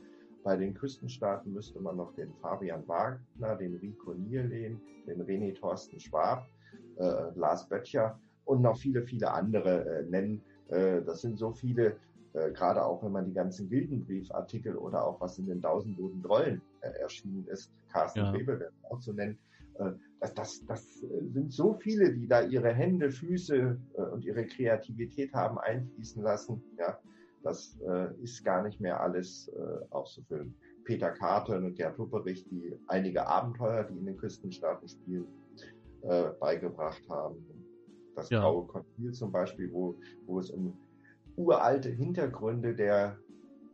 [0.44, 6.00] Bei den Küstenstaaten müsste man noch den Fabian Wagner, den Rico Nierlehn, den René Thorsten
[6.00, 6.46] Schwab,
[6.96, 10.42] äh, Lars Böttcher und noch viele, viele andere äh, nennen.
[10.68, 11.96] Äh, das sind so viele,
[12.32, 16.62] äh, gerade auch wenn man die ganzen Gildenbriefartikel oder auch was in den Tausendboden Drollen
[16.80, 18.30] äh, erschienen ist, Carsten ja.
[18.30, 19.38] Rebel wäre auch zu nennen,
[19.78, 23.78] äh, das, das, das sind so viele, die da ihre Hände, Füße
[24.12, 26.60] und ihre Kreativität haben einfließen lassen.
[26.76, 26.98] Ja,
[27.48, 30.54] das äh, ist gar nicht mehr alles äh, auszufüllen.
[30.84, 35.26] Peter Carter und Gerd Hupperich, die einige Abenteuer, die in den Küstenstaaten spielen,
[36.02, 37.36] äh, beigebracht haben.
[38.14, 38.40] Das ja.
[38.40, 40.76] Graue Konzil zum Beispiel, wo, wo es um
[41.36, 43.18] uralte Hintergründe der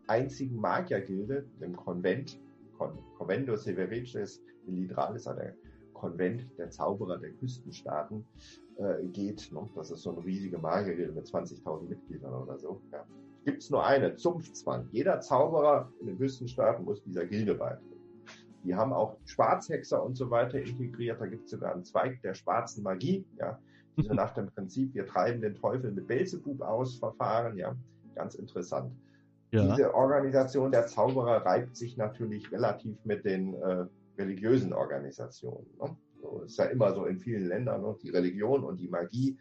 [0.07, 2.41] einzigen Magiergilde, dem Konvent,
[2.79, 5.55] Con, Convento Severices Lidralis, der
[5.95, 8.25] Konvent der Zauberer der Küstenstaaten
[8.77, 9.51] äh, geht.
[9.53, 9.68] Ne?
[9.75, 12.81] Das ist so eine riesige Magiergilde mit 20.000 Mitgliedern oder so.
[12.93, 13.05] Ja.
[13.45, 14.88] Gibt es nur eine, Zunftzwang.
[14.92, 17.95] Jeder Zauberer in den Küstenstaaten muss dieser Gilde beitreten.
[18.64, 21.20] Die haben auch Schwarzhexer und so weiter integriert.
[21.20, 23.24] Da gibt es sogar einen Zweig der schwarzen Magie.
[23.38, 23.59] Ja.
[23.97, 27.59] Die so nach dem Prinzip, wir treiben den Teufel mit Belzebub aus, Verfahren.
[27.59, 27.76] Ja.
[28.14, 28.92] Ganz interessant.
[29.51, 29.62] Ja.
[29.68, 33.86] Diese Organisation der Zauberer reibt sich natürlich relativ mit den äh,
[34.18, 35.66] religiösen Organisationen.
[35.80, 35.97] Ne?
[36.20, 37.95] So ist ja immer so in vielen Ländern, ne?
[38.03, 39.38] die Religion und die Magie,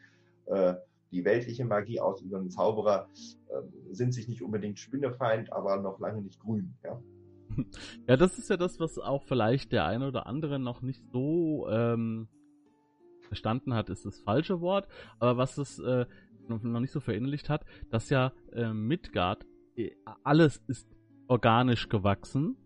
[0.47, 0.75] äh,
[1.13, 3.07] die weltliche Magie ausübenden Zauberer
[3.47, 6.73] äh, sind sich nicht unbedingt Spinnefeind, aber noch lange nicht grün.
[6.83, 7.01] Ja?
[8.07, 11.67] ja, das ist ja das, was auch vielleicht der eine oder andere noch nicht so
[11.69, 12.27] ähm,
[13.21, 14.87] verstanden hat, ist das falsche Wort,
[15.19, 16.05] aber was es äh,
[16.47, 19.45] noch, nicht so verinnerlicht hat, dass ja äh, Midgard
[20.23, 20.87] alles ist
[21.27, 22.57] organisch gewachsen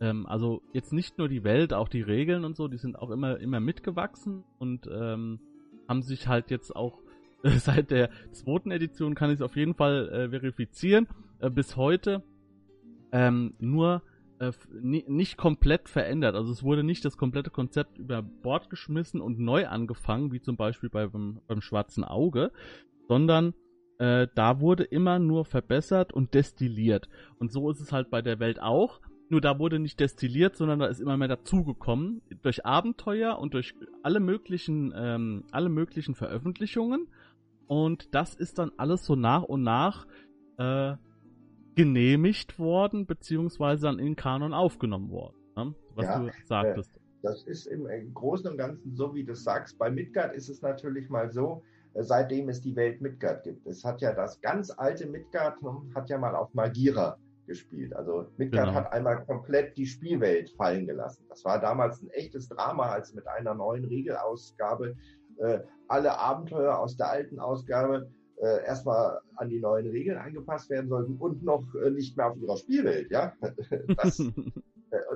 [0.00, 3.10] ähm, also jetzt nicht nur die Welt, auch die Regeln und so, die sind auch
[3.10, 5.40] immer, immer mitgewachsen und ähm,
[5.88, 7.00] haben sich halt jetzt auch
[7.58, 11.06] seit der zweiten Edition kann ich es auf jeden Fall äh, verifizieren,
[11.40, 12.22] äh, bis heute
[13.12, 14.02] ähm, nur
[14.38, 16.34] äh, nicht komplett verändert.
[16.34, 20.56] Also es wurde nicht das komplette Konzept über Bord geschmissen und neu angefangen, wie zum
[20.56, 22.50] Beispiel beim, beim Schwarzen Auge,
[23.08, 23.54] sondern
[23.98, 27.08] äh, da wurde immer nur verbessert und destilliert.
[27.38, 29.00] Und so ist es halt bei der Welt auch.
[29.28, 32.22] Nur da wurde nicht destilliert, sondern da ist immer mehr dazugekommen.
[32.42, 37.06] Durch Abenteuer und durch alle möglichen, ähm, alle möglichen Veröffentlichungen.
[37.66, 40.06] Und das ist dann alles so nach und nach
[40.58, 40.94] äh,
[41.74, 45.36] genehmigt worden, beziehungsweise dann in den Kanon aufgenommen worden.
[45.56, 45.74] Ne?
[45.94, 46.96] Was ja, du sagtest.
[46.96, 49.78] Äh, das ist im, Großen und Ganzen so, wie du sagst.
[49.78, 51.62] Bei Midgard ist es natürlich mal so,
[51.94, 53.66] äh, seitdem es die Welt Midgard gibt.
[53.66, 57.94] Es hat ja das ganz alte Midgard, ne, hat ja mal auf Magira gespielt.
[57.94, 58.78] Also Midgard genau.
[58.78, 61.24] hat einmal komplett die Spielwelt fallen gelassen.
[61.28, 64.94] Das war damals ein echtes Drama, als mit einer neuen Regelausgabe
[65.38, 70.88] äh, alle Abenteuer aus der alten Ausgabe äh, erstmal an die neuen Regeln angepasst werden
[70.88, 73.10] sollten und noch äh, nicht mehr auf ihrer Spielwelt.
[73.10, 73.32] Ja,
[73.96, 74.32] das, äh,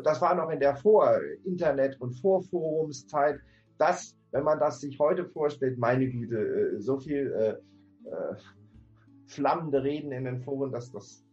[0.03, 3.41] das war noch in der Vor-Internet- und Vorforumszeit.
[3.79, 7.55] Das, wenn man das sich heute vorstellt, meine Güte, äh, so viel äh,
[9.27, 11.25] flammende Reden in den Foren, dass das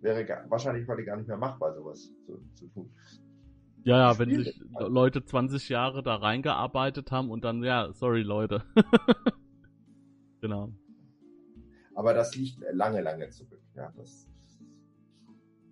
[0.00, 2.90] wäre gar, wahrscheinlich heute gar nicht mehr machbar, sowas zu, zu tun.
[3.84, 8.62] Ja, ja, wenn sich Leute 20 Jahre da reingearbeitet haben und dann, ja, sorry Leute.
[10.40, 10.72] genau.
[11.94, 13.60] Aber das liegt lange, lange zurück.
[13.76, 14.26] Ja, das...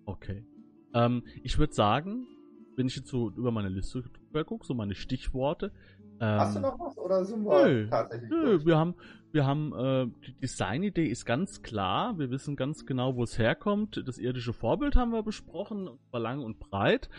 [0.05, 0.45] Okay.
[0.93, 2.27] Ähm, ich würde sagen,
[2.75, 5.71] wenn ich jetzt so über meine Liste drüber gucke, so meine Stichworte,
[6.19, 8.29] ähm, Hast du noch was oder sind wir nö, tatsächlich?
[8.29, 8.95] Nö, wir haben,
[9.31, 12.17] wir haben, äh, die Designidee ist ganz klar.
[12.17, 14.01] Wir wissen ganz genau, wo es herkommt.
[14.05, 17.09] Das irdische Vorbild haben wir besprochen, war lang und breit.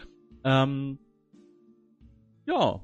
[0.45, 0.99] Ähm,
[2.47, 2.81] ja,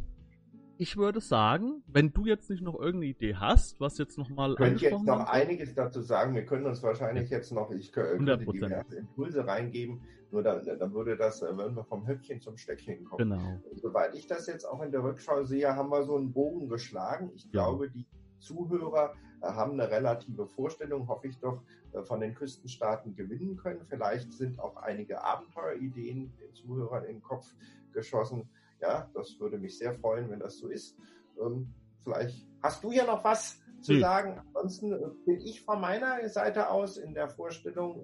[0.78, 4.52] ich würde sagen, wenn du jetzt nicht noch irgendeine Idee hast, was jetzt nochmal.
[4.52, 6.34] Ich könnte jetzt noch einiges dazu sagen.
[6.34, 10.00] Wir können uns wahrscheinlich jetzt noch, ich könnte diverse Impulse reingeben,
[10.30, 13.30] nur dann, dann würde das, äh, wenn wir vom Höppchen zum Stöckchen kommen.
[13.30, 13.61] Genau.
[13.74, 17.30] Soweit ich das jetzt auch in der Rückschau sehe, haben wir so einen Bogen geschlagen.
[17.34, 17.50] Ich ja.
[17.50, 18.06] glaube, die
[18.41, 21.62] Zuhörer äh, haben eine relative Vorstellung, hoffe ich doch,
[21.93, 23.84] äh, von den Küstenstaaten gewinnen können.
[23.88, 27.55] Vielleicht sind auch einige Abenteuerideen den Zuhörern in den Kopf
[27.93, 28.49] geschossen.
[28.80, 30.97] Ja, das würde mich sehr freuen, wenn das so ist.
[31.41, 31.72] Ähm,
[32.03, 34.01] vielleicht hast du ja noch was zu hm.
[34.01, 34.41] sagen.
[34.49, 38.03] Ansonsten äh, bin ich von meiner Seite aus in der Vorstellung,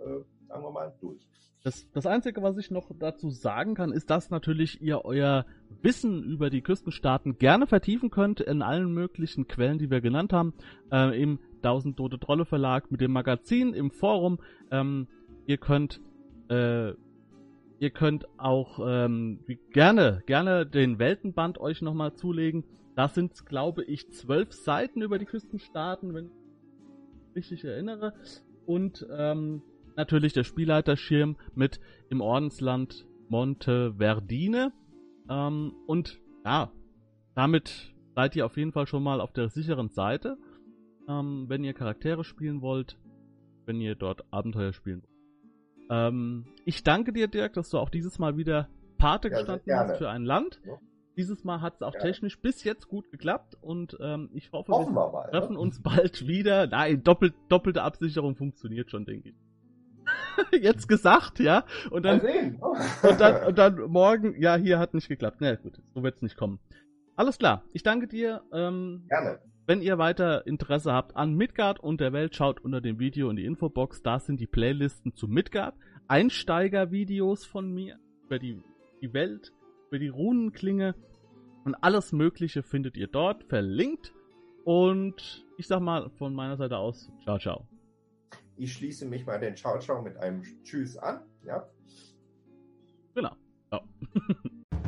[0.49, 1.29] sagen wir mal, durch.
[1.67, 5.47] Das, das Einzige, was ich noch dazu sagen kann, ist, dass natürlich ihr euer
[5.83, 10.55] Wissen über die Küstenstaaten gerne vertiefen könnt in allen möglichen Quellen, die wir genannt haben.
[10.91, 14.39] Äh, Im 1000 Tote Trolle Verlag, mit dem Magazin, im Forum.
[14.71, 15.07] Ähm,
[15.47, 16.01] ihr könnt
[16.49, 16.93] äh,
[17.79, 19.41] ihr könnt auch ähm,
[19.73, 22.65] gerne, gerne den Weltenband euch nochmal zulegen.
[22.95, 28.15] Da sind glaube ich, zwölf Seiten über die Küstenstaaten, wenn ich mich richtig erinnere.
[28.65, 29.63] Und ähm,
[29.97, 34.73] natürlich der Spielleiterschirm mit im Ordensland Monteverdine.
[35.29, 36.71] Ähm, und ja,
[37.35, 40.39] damit seid ihr auf jeden Fall schon mal auf der sicheren Seite,
[41.09, 42.99] ähm, wenn ihr Charaktere spielen wollt,
[43.67, 45.17] wenn ihr dort Abenteuer spielen wollt.
[45.89, 48.69] Ähm, ich danke dir, Dirk, dass du auch dieses Mal wieder
[48.99, 50.61] Pate ja, gestanden hast für ein Land.
[50.65, 50.79] Ja.
[51.17, 52.01] Dieses Mal hat es auch ja.
[52.01, 55.61] technisch bis jetzt gut geklappt und ähm, ich hoffe, wir, wir mal, treffen ne?
[55.61, 56.67] uns bald wieder.
[56.67, 59.37] Nein, doppelt, doppelte Absicherung funktioniert schon, denke ich.
[60.61, 61.65] jetzt gesagt, ja.
[61.91, 65.39] Und dann, und dann, und dann morgen, ja, hier hat nicht geklappt.
[65.41, 66.59] Na gut, so wird es nicht kommen.
[67.17, 68.43] Alles klar, ich danke dir.
[68.53, 69.39] Ähm, Gerne.
[69.67, 73.37] Wenn ihr weiter Interesse habt an Midgard und der Welt, schaut unter dem Video in
[73.37, 74.03] die Infobox.
[74.03, 75.75] Da sind die Playlisten zu Midgard.
[76.07, 78.63] Einsteigervideos von mir über die,
[79.03, 79.53] die Welt,
[79.89, 80.95] über die Runenklinge
[81.65, 84.15] und alles Mögliche findet ihr dort verlinkt.
[84.65, 87.67] Und ich sag mal von meiner Seite aus, ciao, ciao.
[88.57, 91.21] Ich schließe mich mal den Ciao Ciao mit einem Tschüss an.
[91.45, 91.69] Ja.
[93.15, 93.37] Genau.
[93.71, 93.83] Ja.